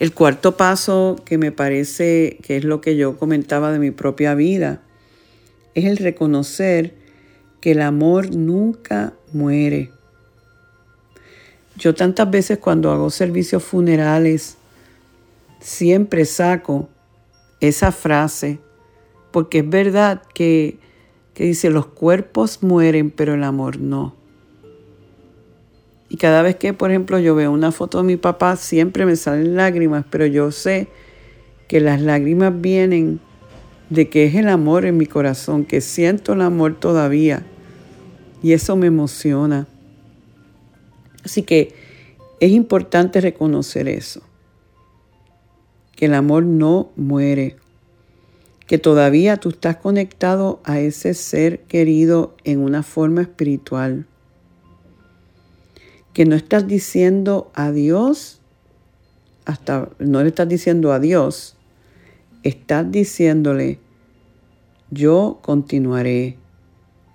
El 0.00 0.14
cuarto 0.14 0.56
paso 0.56 1.16
que 1.26 1.36
me 1.36 1.52
parece 1.52 2.38
que 2.42 2.56
es 2.56 2.64
lo 2.64 2.80
que 2.80 2.96
yo 2.96 3.18
comentaba 3.18 3.72
de 3.72 3.80
mi 3.80 3.90
propia 3.90 4.34
vida 4.34 4.80
es 5.74 5.84
el 5.84 5.98
reconocer 5.98 6.94
que 7.60 7.72
el 7.72 7.82
amor 7.82 8.34
nunca 8.34 9.12
muere. 9.34 9.90
Yo 11.76 11.94
tantas 11.94 12.30
veces 12.30 12.56
cuando 12.56 12.90
hago 12.90 13.10
servicios 13.10 13.62
funerales 13.62 14.56
siempre 15.64 16.26
saco 16.26 16.90
esa 17.60 17.90
frase 17.90 18.58
porque 19.32 19.60
es 19.60 19.68
verdad 19.68 20.22
que, 20.34 20.78
dice, 21.34 21.70
los 21.70 21.86
cuerpos 21.86 22.62
mueren, 22.62 23.10
pero 23.10 23.34
el 23.34 23.42
amor 23.42 23.80
no. 23.80 24.14
Y 26.08 26.18
cada 26.18 26.42
vez 26.42 26.56
que, 26.56 26.74
por 26.74 26.90
ejemplo, 26.90 27.18
yo 27.18 27.34
veo 27.34 27.50
una 27.50 27.72
foto 27.72 27.98
de 27.98 28.04
mi 28.04 28.16
papá, 28.16 28.56
siempre 28.56 29.06
me 29.06 29.16
salen 29.16 29.56
lágrimas, 29.56 30.04
pero 30.10 30.26
yo 30.26 30.52
sé 30.52 30.86
que 31.66 31.80
las 31.80 32.00
lágrimas 32.00 32.60
vienen 32.60 33.18
de 33.88 34.08
que 34.08 34.26
es 34.26 34.34
el 34.34 34.48
amor 34.48 34.84
en 34.84 34.98
mi 34.98 35.06
corazón, 35.06 35.64
que 35.64 35.80
siento 35.80 36.34
el 36.34 36.42
amor 36.42 36.78
todavía. 36.78 37.44
Y 38.42 38.52
eso 38.52 38.76
me 38.76 38.86
emociona. 38.86 39.66
Así 41.24 41.42
que 41.42 41.74
es 42.38 42.52
importante 42.52 43.20
reconocer 43.22 43.88
eso, 43.88 44.20
que 45.96 46.06
el 46.06 46.14
amor 46.14 46.44
no 46.44 46.90
muere 46.96 47.56
que 48.66 48.78
todavía 48.78 49.36
tú 49.36 49.50
estás 49.50 49.76
conectado 49.76 50.60
a 50.64 50.80
ese 50.80 51.14
ser 51.14 51.60
querido 51.60 52.34
en 52.44 52.60
una 52.60 52.82
forma 52.82 53.22
espiritual, 53.22 54.06
que 56.12 56.24
no 56.24 56.34
estás 56.34 56.66
diciendo 56.66 57.50
adiós, 57.54 58.40
hasta 59.44 59.90
no 59.98 60.22
le 60.22 60.28
estás 60.28 60.48
diciendo 60.48 60.92
adiós, 60.92 61.56
estás 62.42 62.90
diciéndole, 62.90 63.80
yo 64.90 65.40
continuaré, 65.42 66.38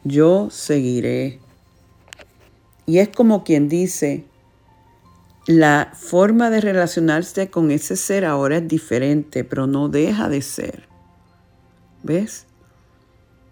yo 0.03 0.49
seguiré. 0.51 1.39
Y 2.85 2.97
es 2.99 3.09
como 3.09 3.43
quien 3.43 3.69
dice, 3.69 4.25
la 5.49 5.91
forma 5.95 6.51
de 6.51 6.61
relacionarse 6.61 7.49
con 7.49 7.71
ese 7.71 7.95
ser 7.95 8.23
ahora 8.23 8.57
es 8.57 8.67
diferente, 8.67 9.43
pero 9.43 9.65
no 9.65 9.89
deja 9.89 10.29
de 10.29 10.43
ser. 10.43 10.87
¿Ves? 12.03 12.45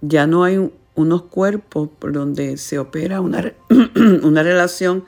Ya 0.01 0.27
no 0.27 0.43
hay 0.43 0.71
unos 0.93 1.23
cuerpos 1.23 1.89
por 1.97 2.13
donde 2.13 2.57
se 2.57 2.77
opera 2.77 3.19
una, 3.19 3.51
una 4.21 4.43
relación 4.43 5.05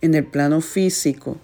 en 0.00 0.16
el 0.16 0.26
plano 0.26 0.60
físico. 0.60 1.36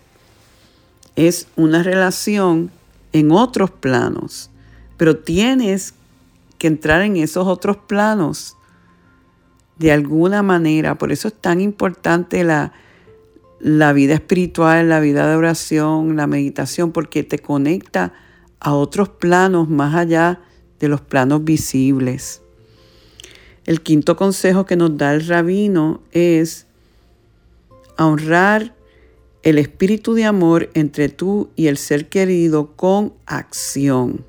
Es 1.14 1.46
una 1.54 1.84
relación 1.84 2.72
en 3.12 3.30
otros 3.30 3.70
planos, 3.70 4.50
pero 4.96 5.16
tienes 5.16 5.94
que 6.58 6.66
entrar 6.66 7.02
en 7.02 7.18
esos 7.18 7.46
otros 7.46 7.76
planos 7.76 8.56
de 9.76 9.92
alguna 9.92 10.42
manera. 10.42 10.98
Por 10.98 11.12
eso 11.12 11.28
es 11.28 11.34
tan 11.34 11.60
importante 11.60 12.42
la, 12.42 12.72
la 13.60 13.92
vida 13.92 14.14
espiritual, 14.14 14.88
la 14.88 15.00
vida 15.00 15.28
de 15.28 15.36
oración, 15.36 16.16
la 16.16 16.26
meditación, 16.26 16.92
porque 16.92 17.22
te 17.22 17.38
conecta 17.38 18.12
a 18.60 18.74
otros 18.74 19.08
planos 19.08 19.68
más 19.68 19.94
allá 19.94 20.40
de 20.78 20.88
los 20.88 21.00
planos 21.00 21.44
visibles. 21.44 22.42
El 23.64 23.82
quinto 23.82 24.16
consejo 24.16 24.64
que 24.64 24.76
nos 24.76 24.96
da 24.96 25.12
el 25.12 25.26
rabino 25.26 26.00
es 26.12 26.66
honrar 27.98 28.74
el 29.42 29.58
espíritu 29.58 30.14
de 30.14 30.24
amor 30.24 30.70
entre 30.74 31.08
tú 31.08 31.50
y 31.56 31.66
el 31.66 31.76
ser 31.76 32.08
querido 32.08 32.76
con 32.76 33.12
acción. 33.26 34.24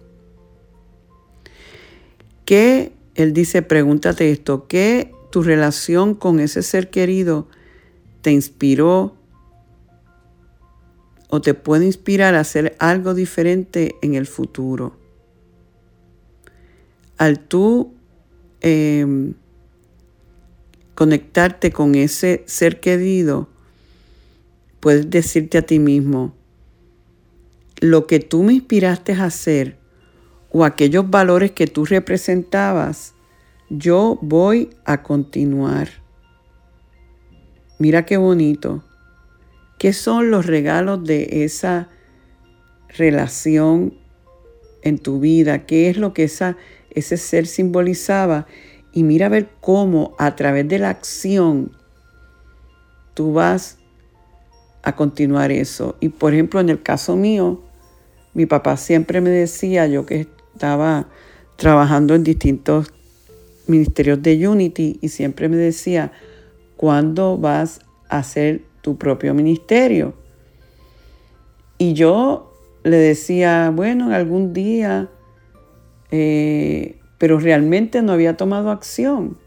¿Qué? 2.46 2.94
Él 3.16 3.34
dice, 3.34 3.62
pregúntate 3.62 4.32
esto, 4.32 4.68
¿qué 4.68 5.14
tu 5.30 5.44
relación 5.44 6.16
con 6.16 6.40
ese 6.40 6.64
ser 6.64 6.90
querido 6.90 7.48
te 8.22 8.32
inspiró 8.32 9.16
o 11.30 11.42
te 11.42 11.54
puede 11.54 11.86
inspirar 11.86 12.36
a 12.36 12.42
hacer 12.42 12.76
algo 12.80 13.14
diferente 13.14 13.96
en 14.02 14.16
el 14.16 14.28
futuro? 14.28 15.00
al 17.20 17.38
tú 17.40 17.94
em, 18.62 19.34
conectarte 20.96 21.72
con 21.72 21.94
ese 21.96 22.44
ser 22.48 22.80
querido, 22.80 23.50
puedes 24.80 25.10
decirte 25.10 25.58
a 25.58 25.62
ti 25.62 25.80
mismo, 25.80 26.34
lo 27.82 28.08
que 28.08 28.20
tú 28.20 28.42
me 28.42 28.54
inspiraste 28.54 29.14
a 29.14 29.26
hacer 29.26 29.78
o 30.52 30.64
aquellos 30.64 31.10
valores 31.10 31.52
que 31.52 31.68
tú 31.68 31.86
representabas, 31.86 33.14
yo 33.70 34.18
voy 34.22 34.70
a 34.86 35.04
continuar. 35.04 35.90
Mira 37.80 38.06
qué 38.06 38.16
bonito. 38.16 38.84
¿Qué 39.80 39.94
son 39.94 40.30
los 40.30 40.46
regalos 40.46 41.06
de 41.06 41.46
esa 41.46 41.88
relación 42.90 43.98
en 44.82 45.00
tu 45.00 45.22
vida? 45.22 45.66
¿Qué 45.66 45.90
es 45.90 45.98
lo 45.98 46.14
que 46.14 46.26
ese 46.26 47.18
ser 47.18 47.48
simbolizaba? 47.48 48.46
Y 48.92 49.04
mira 49.04 49.28
a 49.28 49.30
ver 49.30 49.50
cómo 49.62 50.16
a 50.20 50.36
través 50.36 50.68
de 50.68 50.80
la 50.80 50.90
acción 50.90 51.72
tú 53.14 53.32
vas 53.32 53.78
a 54.84 54.98
continuar 54.98 55.50
eso. 55.52 55.96
Y 56.02 56.10
por 56.10 56.34
ejemplo, 56.34 56.60
en 56.60 56.70
el 56.70 56.84
caso 56.84 57.16
mío, 57.16 57.62
mi 58.34 58.46
papá 58.46 58.76
siempre 58.76 59.22
me 59.22 59.30
decía, 59.30 59.88
yo 59.88 60.06
que 60.06 60.28
estaba 60.54 61.08
trabajando 61.56 62.16
en 62.16 62.26
distintos 62.26 62.92
ministerios 63.68 64.22
de 64.22 64.46
Unity, 64.46 65.00
y 65.02 65.08
siempre 65.08 65.48
me 65.48 65.56
decía, 65.56 66.12
¿cuándo 66.76 67.38
vas 67.38 67.80
a 68.10 68.18
hacer 68.18 68.69
tu 68.82 68.98
propio 68.98 69.34
ministerio? 69.34 70.14
Y 71.78 71.94
yo 71.94 72.54
le 72.84 72.98
decía, 72.98 73.72
bueno, 73.74 74.14
algún 74.14 74.54
día, 74.54 75.10
eh, 76.12 76.98
pero 77.18 77.40
realmente 77.40 78.02
no 78.02 78.12
había 78.12 78.38
tomado 78.38 78.72
acción. 78.72 79.38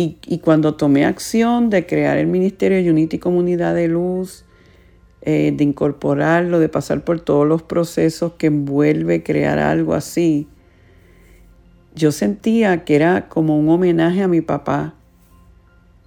Y, 0.00 0.38
cuando 0.38 0.76
tomé 0.76 1.04
acción 1.04 1.70
de 1.70 1.84
crear 1.84 2.18
el 2.18 2.28
Ministerio 2.28 2.78
Unity 2.88 3.18
Comunidad 3.18 3.74
de 3.74 3.88
Luz, 3.88 4.44
eh, 5.22 5.52
de 5.52 5.64
incorporarlo, 5.64 6.60
de 6.60 6.68
pasar 6.68 7.02
por 7.02 7.18
todos 7.18 7.48
los 7.48 7.64
procesos 7.64 8.34
que 8.34 8.46
envuelve 8.46 9.24
crear 9.24 9.58
algo 9.58 9.94
así, 9.94 10.46
yo 11.96 12.12
sentía 12.12 12.84
que 12.84 12.94
era 12.94 13.28
como 13.28 13.58
un 13.58 13.68
homenaje 13.70 14.22
a 14.22 14.28
mi 14.28 14.40
papá. 14.40 14.94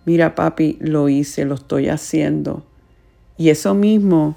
Mira, 0.06 0.36
papi, 0.36 0.78
lo 0.80 1.10
hice, 1.10 1.46
lo 1.46 1.56
estoy 1.56 1.90
haciendo. 1.90 2.66
Y 3.38 3.50
eso 3.50 3.74
mismo 3.76 4.36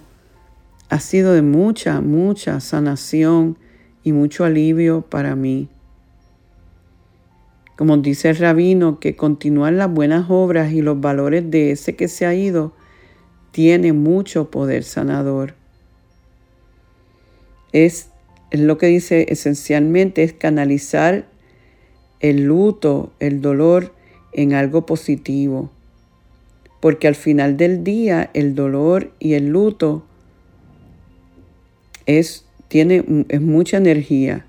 ha 0.90 1.00
sido 1.00 1.32
de 1.32 1.42
mucha, 1.42 2.00
mucha 2.00 2.60
sanación 2.60 3.56
y 4.02 4.12
mucho 4.12 4.44
alivio 4.44 5.02
para 5.02 5.34
mí. 5.34 5.68
Como 7.76 7.96
dice 7.96 8.30
el 8.30 8.36
rabino, 8.36 9.00
que 9.00 9.16
continuar 9.16 9.72
las 9.72 9.92
buenas 9.92 10.26
obras 10.28 10.72
y 10.72 10.82
los 10.82 11.00
valores 11.00 11.50
de 11.50 11.72
ese 11.72 11.96
que 11.96 12.08
se 12.08 12.26
ha 12.26 12.34
ido 12.34 12.72
tiene 13.50 13.92
mucho 13.92 14.50
poder 14.50 14.84
sanador. 14.84 15.54
Es, 17.72 18.10
es 18.50 18.60
lo 18.60 18.78
que 18.78 18.86
dice 18.86 19.26
esencialmente, 19.28 20.22
es 20.22 20.32
canalizar 20.32 21.26
el 22.20 22.44
luto, 22.44 23.12
el 23.18 23.40
dolor 23.40 23.92
en 24.34 24.52
algo 24.52 24.86
positivo. 24.86 25.70
Porque 26.80 27.08
al 27.08 27.14
final 27.14 27.56
del 27.56 27.82
día 27.84 28.30
el 28.34 28.54
dolor 28.54 29.12
y 29.18 29.34
el 29.34 29.48
luto 29.48 30.04
es, 32.06 32.44
tiene, 32.68 33.04
es 33.28 33.40
mucha 33.40 33.78
energía. 33.78 34.46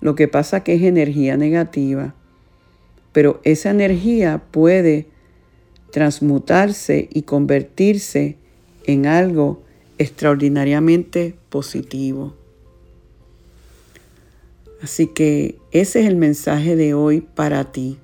Lo 0.00 0.14
que 0.14 0.28
pasa 0.28 0.64
que 0.64 0.74
es 0.74 0.82
energía 0.82 1.36
negativa 1.36 2.14
pero 3.16 3.40
esa 3.44 3.70
energía 3.70 4.42
puede 4.50 5.06
transmutarse 5.90 7.08
y 7.10 7.22
convertirse 7.22 8.36
en 8.84 9.06
algo 9.06 9.62
extraordinariamente 9.96 11.34
positivo. 11.48 12.34
Así 14.82 15.06
que 15.06 15.56
ese 15.70 16.00
es 16.00 16.06
el 16.08 16.16
mensaje 16.16 16.76
de 16.76 16.92
hoy 16.92 17.22
para 17.22 17.72
ti. 17.72 17.96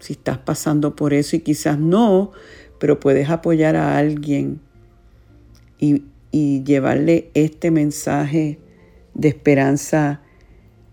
Si 0.00 0.12
estás 0.12 0.38
pasando 0.38 0.94
por 0.94 1.14
eso 1.14 1.36
y 1.36 1.40
quizás 1.40 1.78
no, 1.78 2.32
pero 2.78 3.00
puedes 3.00 3.30
apoyar 3.30 3.76
a 3.76 3.96
alguien 3.96 4.60
y, 5.78 6.02
llevarle 6.64 7.30
este 7.32 7.70
mensaje 7.70 8.58
de 9.14 9.28
esperanza 9.28 10.20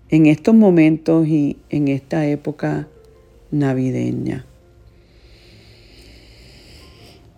en 0.08 0.28
estos 0.28 0.56
momentos 0.56 1.28
y 1.28 1.58
en 1.70 1.90
esta 1.90 2.26
época 2.26 2.88
navideña. 3.52 4.46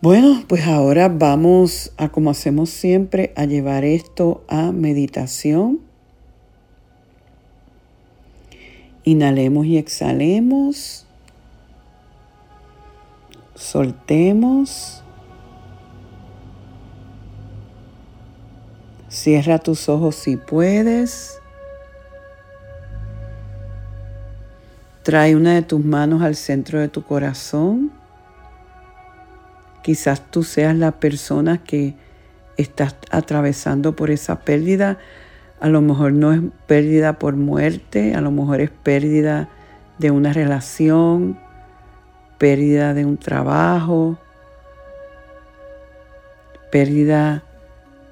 Bueno, 0.04 0.44
pues 0.48 0.68
ahora 0.68 1.10
vamos 1.10 1.94
a, 1.98 2.10
como 2.10 2.30
hacemos 2.30 2.70
siempre, 2.70 3.34
a 3.36 3.46
llevar 3.46 3.84
esto 3.86 4.44
a 4.48 4.72
meditación. 4.72 5.80
Inhalemos 9.04 9.66
y 9.66 9.80
exhalemos. 9.80 11.05
Soltemos. 13.56 15.02
Cierra 19.08 19.60
tus 19.60 19.88
ojos 19.88 20.16
si 20.16 20.36
puedes. 20.36 21.40
Trae 25.04 25.36
una 25.36 25.54
de 25.54 25.62
tus 25.62 25.84
manos 25.84 26.22
al 26.22 26.36
centro 26.36 26.80
de 26.80 26.90
tu 26.90 27.04
corazón. 27.04 27.92
Quizás 29.84 30.20
tú 30.32 30.44
seas 30.44 30.76
la 30.76 30.92
persona 30.92 31.64
que 31.64 31.96
estás 32.58 32.96
atravesando 33.10 33.96
por 33.96 34.12
esa 34.12 34.42
pérdida. 34.42 34.98
A 35.62 35.70
lo 35.70 35.80
mejor 35.82 36.12
no 36.12 36.34
es 36.34 36.42
pérdida 36.68 37.20
por 37.20 37.38
muerte, 37.38 38.16
a 38.16 38.22
lo 38.22 38.32
mejor 38.32 38.60
es 38.60 38.70
pérdida 38.70 39.48
de 39.98 40.12
una 40.12 40.34
relación, 40.34 41.40
pérdida 42.46 42.94
de 42.94 43.06
un 43.08 43.18
trabajo, 43.18 44.18
pérdida 46.72 47.42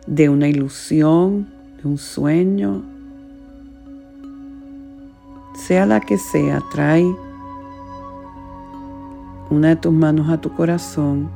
de 0.08 0.28
una 0.28 0.48
ilusión, 0.48 1.54
de 1.78 1.88
un 1.88 2.00
sueño. 2.00 2.84
Sea 5.56 5.86
la 5.86 6.00
que 6.00 6.17
sea, 6.17 6.63
trae 6.72 7.06
una 9.52 9.67
de 9.67 9.76
tus 9.76 9.93
manos 9.93 10.32
a 10.32 10.41
tu 10.41 10.52
corazón, 10.56 11.30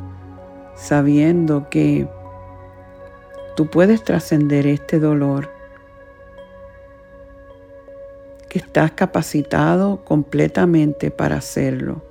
sabiendo 0.75 1.69
que 1.69 2.09
tú 3.55 3.67
puedes 3.67 4.03
trascender 4.03 4.65
este 4.65 4.99
dolor, 4.99 5.51
que 8.49 8.57
estás 8.57 8.93
capacitado 8.93 10.03
completamente 10.03 11.11
para 11.11 11.35
hacerlo, 11.35 12.06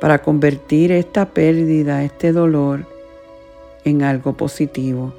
para 0.00 0.22
convertir 0.22 0.92
esta 0.92 1.26
pérdida, 1.26 2.02
este 2.02 2.32
dolor, 2.32 2.86
en 3.84 4.02
algo 4.02 4.34
positivo. 4.34 5.12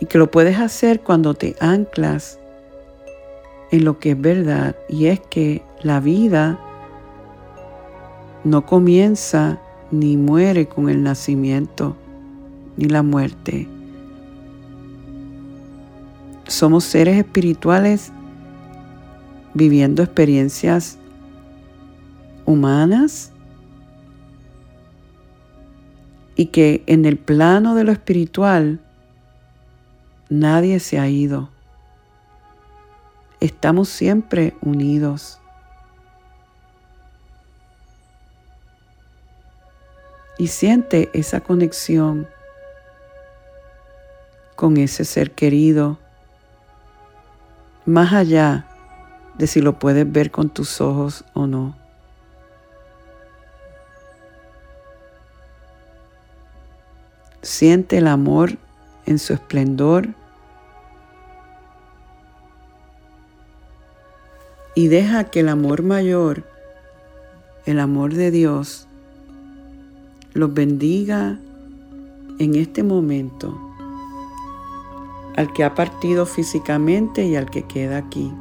y 0.00 0.06
que 0.06 0.18
lo 0.18 0.30
puedes 0.30 0.58
hacer 0.58 1.00
cuando 1.00 1.34
te 1.34 1.56
anclas 1.60 2.38
en 3.70 3.84
lo 3.84 3.98
que 3.98 4.12
es 4.12 4.20
verdad 4.20 4.76
y 4.88 5.06
es 5.06 5.20
que 5.20 5.62
la 5.82 6.00
vida 6.00 6.58
no 8.44 8.66
comienza 8.66 9.58
ni 9.90 10.16
muere 10.16 10.66
con 10.66 10.88
el 10.88 11.02
nacimiento 11.02 11.96
ni 12.76 12.86
la 12.86 13.02
muerte. 13.02 13.68
Somos 16.46 16.84
seres 16.84 17.18
espirituales 17.18 18.12
viviendo 19.56 20.02
experiencias 20.02 20.98
humanas 22.44 23.32
y 26.36 26.46
que 26.46 26.84
en 26.86 27.04
el 27.04 27.18
plano 27.18 27.74
de 27.74 27.84
lo 27.84 27.92
espiritual 27.92 28.80
Nadie 30.28 30.80
se 30.80 30.98
ha 30.98 31.08
ido. 31.08 31.50
Estamos 33.38 33.88
siempre 33.88 34.56
unidos. 34.60 35.38
Y 40.36 40.48
siente 40.48 41.10
esa 41.14 41.40
conexión 41.40 42.26
con 44.56 44.76
ese 44.78 45.04
ser 45.04 45.30
querido, 45.30 45.98
más 47.84 48.12
allá 48.12 48.66
de 49.38 49.46
si 49.46 49.60
lo 49.60 49.78
puedes 49.78 50.10
ver 50.10 50.30
con 50.30 50.48
tus 50.48 50.80
ojos 50.80 51.24
o 51.34 51.46
no. 51.46 51.76
Siente 57.42 57.98
el 57.98 58.08
amor 58.08 58.56
en 59.04 59.18
su 59.18 59.32
esplendor 59.32 60.08
y 64.74 64.88
deja 64.88 65.24
que 65.24 65.40
el 65.40 65.48
amor 65.48 65.82
mayor, 65.82 66.44
el 67.66 67.78
amor 67.78 68.14
de 68.14 68.30
Dios, 68.30 68.86
los 70.34 70.52
bendiga 70.52 71.38
en 72.38 72.54
este 72.56 72.82
momento 72.82 73.58
al 75.36 75.52
que 75.52 75.64
ha 75.64 75.74
partido 75.74 76.26
físicamente 76.26 77.26
y 77.26 77.36
al 77.36 77.50
que 77.50 77.62
queda 77.62 77.98
aquí. 77.98 78.32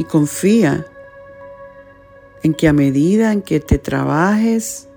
Y 0.00 0.04
confía 0.04 0.86
en 2.42 2.54
que 2.54 2.68
a 2.68 2.72
medida 2.72 3.32
en 3.32 3.42
que 3.42 3.60
te 3.60 3.78
trabajes 3.78 4.88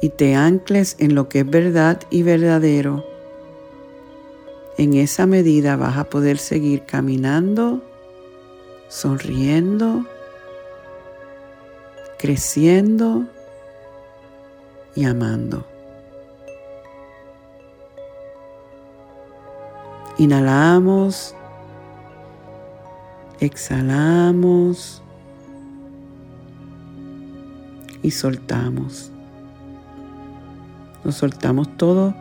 y 0.00 0.10
te 0.10 0.36
ancles 0.36 0.94
en 1.00 1.16
lo 1.16 1.28
que 1.28 1.40
es 1.40 1.50
verdad 1.50 2.00
y 2.10 2.22
verdadero, 2.22 3.04
en 4.78 4.94
esa 4.94 5.26
medida 5.26 5.74
vas 5.74 5.98
a 5.98 6.04
poder 6.04 6.38
seguir 6.38 6.84
caminando, 6.86 7.82
sonriendo, 8.86 10.06
creciendo 12.16 13.24
y 14.94 15.04
amando. 15.04 15.64
Inhalamos, 20.16 21.34
exhalamos 23.46 25.02
y 28.02 28.10
soltamos. 28.10 29.10
Nos 31.04 31.16
soltamos 31.16 31.76
todo 31.76 32.14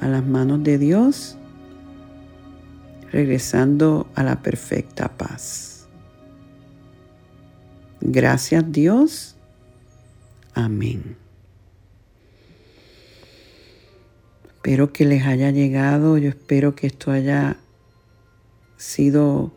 a 0.00 0.08
las 0.08 0.24
manos 0.24 0.62
de 0.62 0.78
Dios, 0.78 1.36
regresando 3.10 4.06
a 4.14 4.22
la 4.22 4.42
perfecta 4.42 5.08
paz. 5.08 5.86
Gracias 8.00 8.64
Dios. 8.70 9.36
Amén. 10.54 11.16
Espero 14.46 14.92
que 14.92 15.04
les 15.04 15.24
haya 15.24 15.50
llegado, 15.50 16.18
yo 16.18 16.28
espero 16.28 16.74
que 16.74 16.88
esto 16.88 17.10
haya 17.10 17.56
sido 18.76 19.52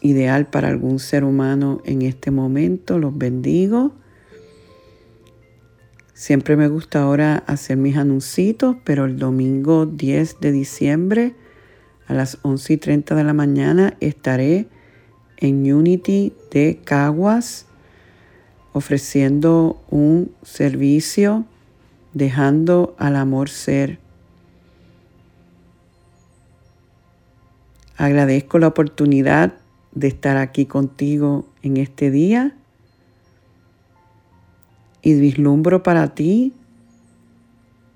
ideal 0.00 0.46
para 0.46 0.68
algún 0.68 0.98
ser 0.98 1.24
humano 1.24 1.80
en 1.84 2.02
este 2.02 2.30
momento. 2.30 2.98
Los 2.98 3.16
bendigo. 3.16 3.92
Siempre 6.14 6.56
me 6.56 6.68
gusta 6.68 7.02
ahora 7.02 7.44
hacer 7.46 7.76
mis 7.76 7.96
anuncios, 7.96 8.76
pero 8.84 9.04
el 9.04 9.18
domingo 9.18 9.86
10 9.86 10.40
de 10.40 10.52
diciembre 10.52 11.34
a 12.06 12.14
las 12.14 12.38
11 12.42 12.72
y 12.72 12.76
30 12.78 13.14
de 13.14 13.24
la 13.24 13.32
mañana 13.32 13.96
estaré 14.00 14.68
en 15.38 15.72
Unity 15.72 16.32
de 16.50 16.80
Caguas 16.84 17.66
ofreciendo 18.72 19.82
un 19.90 20.32
servicio 20.42 21.46
dejando 22.12 22.94
al 22.98 23.16
amor 23.16 23.48
ser. 23.48 23.98
Agradezco 27.96 28.58
la 28.58 28.68
oportunidad 28.68 29.54
de 29.96 30.08
estar 30.08 30.36
aquí 30.36 30.66
contigo 30.66 31.46
en 31.62 31.78
este 31.78 32.10
día 32.10 32.54
y 35.00 35.14
vislumbro 35.18 35.82
para 35.82 36.14
ti 36.14 36.52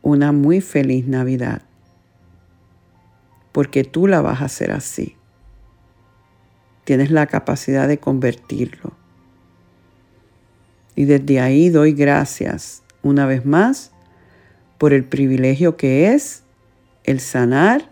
una 0.01 0.33
muy 0.33 0.63
feliz 0.63 1.07
Navidad, 1.07 1.61
porque 3.53 3.85
tú 3.85 4.07
la 4.07 4.23
vas 4.23 4.41
a 4.41 4.47
hacer 4.47 4.73
así. 4.73 5.17
Tienes 6.85 7.11
la 7.11 7.27
capacidad 7.27 7.87
de 7.87 7.99
convertirlo. 7.99 8.95
Y 10.97 11.05
desde 11.05 11.39
ahí 11.39 11.69
doy 11.69 11.93
gracias 11.93 12.83
una 13.03 13.27
vez 13.27 13.45
más 13.45 13.93
por 14.79 14.95
el 14.95 15.05
privilegio 15.05 15.77
que 15.77 16.15
es 16.15 16.45
el 17.05 17.21
sanar 17.21 17.91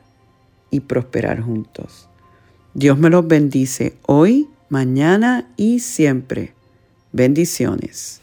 y 0.70 0.80
prosperar 0.80 1.42
juntos. 1.42 2.07
Dios 2.78 2.96
me 2.96 3.10
los 3.10 3.26
bendice 3.26 3.96
hoy, 4.06 4.46
mañana 4.68 5.48
y 5.56 5.80
siempre. 5.80 6.52
Bendiciones. 7.10 8.20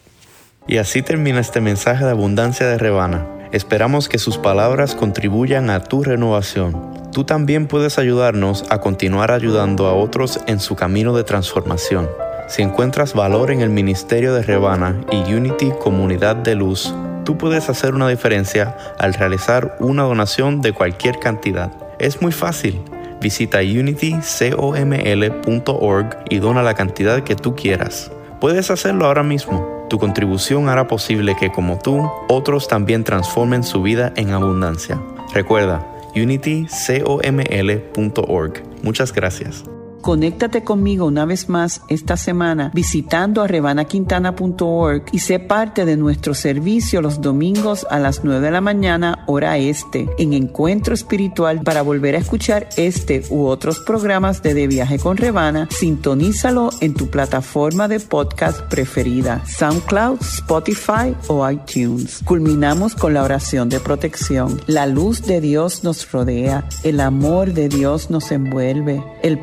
Y 0.66 0.78
así 0.78 1.02
termina 1.02 1.42
este 1.42 1.60
mensaje 1.60 2.06
de 2.06 2.12
abundancia 2.12 2.66
de 2.66 2.78
Rebana. 2.78 3.28
Esperamos 3.52 4.08
que 4.08 4.18
sus 4.18 4.38
palabras 4.38 4.96
contribuyan 4.96 5.70
a 5.70 5.84
tu 5.84 6.06
renovación. 6.06 6.74
Tú 7.12 7.26
también 7.26 7.68
puedes 7.68 8.00
ayudarnos 8.00 8.64
a 8.70 8.80
continuar 8.80 9.32
ayudando 9.32 9.88
a 9.88 9.94
otros 9.94 10.40
en 10.48 10.62
su 10.62 10.78
camino 10.78 11.14
de 11.18 11.26
transformación. 11.26 12.08
Si 12.48 12.62
encuentras 12.62 13.14
valor 13.14 13.52
en 13.52 13.60
el 13.60 13.72
ministerio 13.72 14.34
de 14.34 14.42
Rebana 14.42 15.02
y 15.12 15.34
Unity 15.34 15.72
Comunidad 15.82 16.38
de 16.38 16.56
Luz, 16.56 16.96
tú 17.26 17.38
puedes 17.38 17.68
hacer 17.68 17.94
una 17.94 18.08
diferencia 18.08 18.78
al 19.00 19.16
realizar 19.16 19.76
una 19.82 20.04
donación 20.04 20.62
de 20.62 20.72
cualquier 20.72 21.20
cantidad. 21.20 21.74
Es 22.00 22.22
muy 22.22 22.32
fácil. 22.32 22.80
Visita 23.22 23.60
unitycoml.org 23.60 26.18
y 26.30 26.40
dona 26.40 26.64
la 26.64 26.74
cantidad 26.74 27.24
que 27.24 27.36
tú 27.36 27.56
quieras. 27.56 28.12
Puedes 28.40 28.72
hacerlo 28.72 29.06
ahora 29.06 29.24
mismo. 29.24 29.86
Tu 29.90 30.00
contribución 30.00 30.70
hará 30.70 30.88
posible 30.88 31.36
que, 31.40 31.52
como 31.52 31.78
tú, 31.80 32.10
otros 32.28 32.68
también 32.68 33.04
transformen 33.04 33.64
su 33.64 33.82
vida 33.82 34.14
en 34.16 34.30
abundancia. 34.32 35.02
Recuerda, 35.34 35.86
unitycoml.org. 36.16 38.64
Muchas 38.84 39.14
gracias. 39.14 39.64
Conéctate 40.06 40.64
conmigo 40.64 41.08
una 41.08 41.26
vez 41.26 41.50
más 41.50 41.82
esta 41.88 42.16
semana 42.16 42.70
visitando 42.76 43.42
a 43.42 43.48
rebanaquintana.org 43.48 45.06
y 45.12 45.18
sé 45.18 45.40
parte 45.40 45.84
de 45.84 45.98
nuestro 45.98 46.36
servicio 46.36 47.02
los 47.02 47.22
domingos 47.22 47.88
a 47.90 47.98
las 47.98 48.24
9 48.24 48.40
de 48.40 48.52
la 48.52 48.62
mañana 48.62 49.24
hora 49.26 49.58
este 49.58 50.08
en 50.20 50.34
Encuentro 50.34 50.94
Espiritual 50.94 51.62
para 51.64 51.82
volver 51.82 52.14
a 52.14 52.20
escuchar 52.20 52.70
este 52.78 53.24
u 53.32 53.48
otros 53.48 53.80
programas 53.80 54.44
de 54.44 54.54
De 54.54 54.68
Viaje 54.68 55.00
con 55.00 55.18
Rebana. 55.18 55.68
Sintonízalo 55.72 56.70
en 56.82 56.94
tu 56.94 57.10
plataforma 57.10 57.88
de 57.88 58.00
podcast 58.00 58.62
preferida, 58.70 59.44
SoundCloud, 59.48 60.22
Spotify 60.22 61.16
o 61.30 61.50
iTunes. 61.50 62.22
Culminamos 62.24 62.94
con 62.94 63.16
la 63.16 63.24
oración 63.24 63.70
de 63.70 63.80
protección. 63.80 64.62
La 64.68 64.86
luz 64.86 65.24
de 65.24 65.42
Dios 65.42 65.84
nos 65.84 66.12
rodea, 66.12 66.70
el 66.84 67.00
amor 67.00 67.54
de 67.54 67.70
Dios 67.70 68.12
nos 68.12 68.32
envuelve, 68.32 69.04
el 69.24 69.40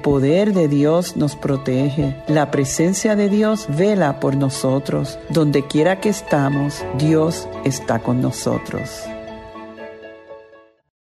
de 0.53 0.69
Dios 0.69 1.17
nos 1.17 1.37
protege. 1.37 2.17
La 2.29 2.51
presencia 2.51 3.17
de 3.17 3.29
Dios 3.29 3.67
vela 3.69 4.21
por 4.21 4.37
nosotros. 4.37 5.19
Donde 5.29 5.67
quiera 5.67 6.01
que 6.01 6.09
estamos, 6.09 6.85
Dios 6.99 7.49
está 7.65 7.99
con 7.99 8.21
nosotros. 8.21 9.03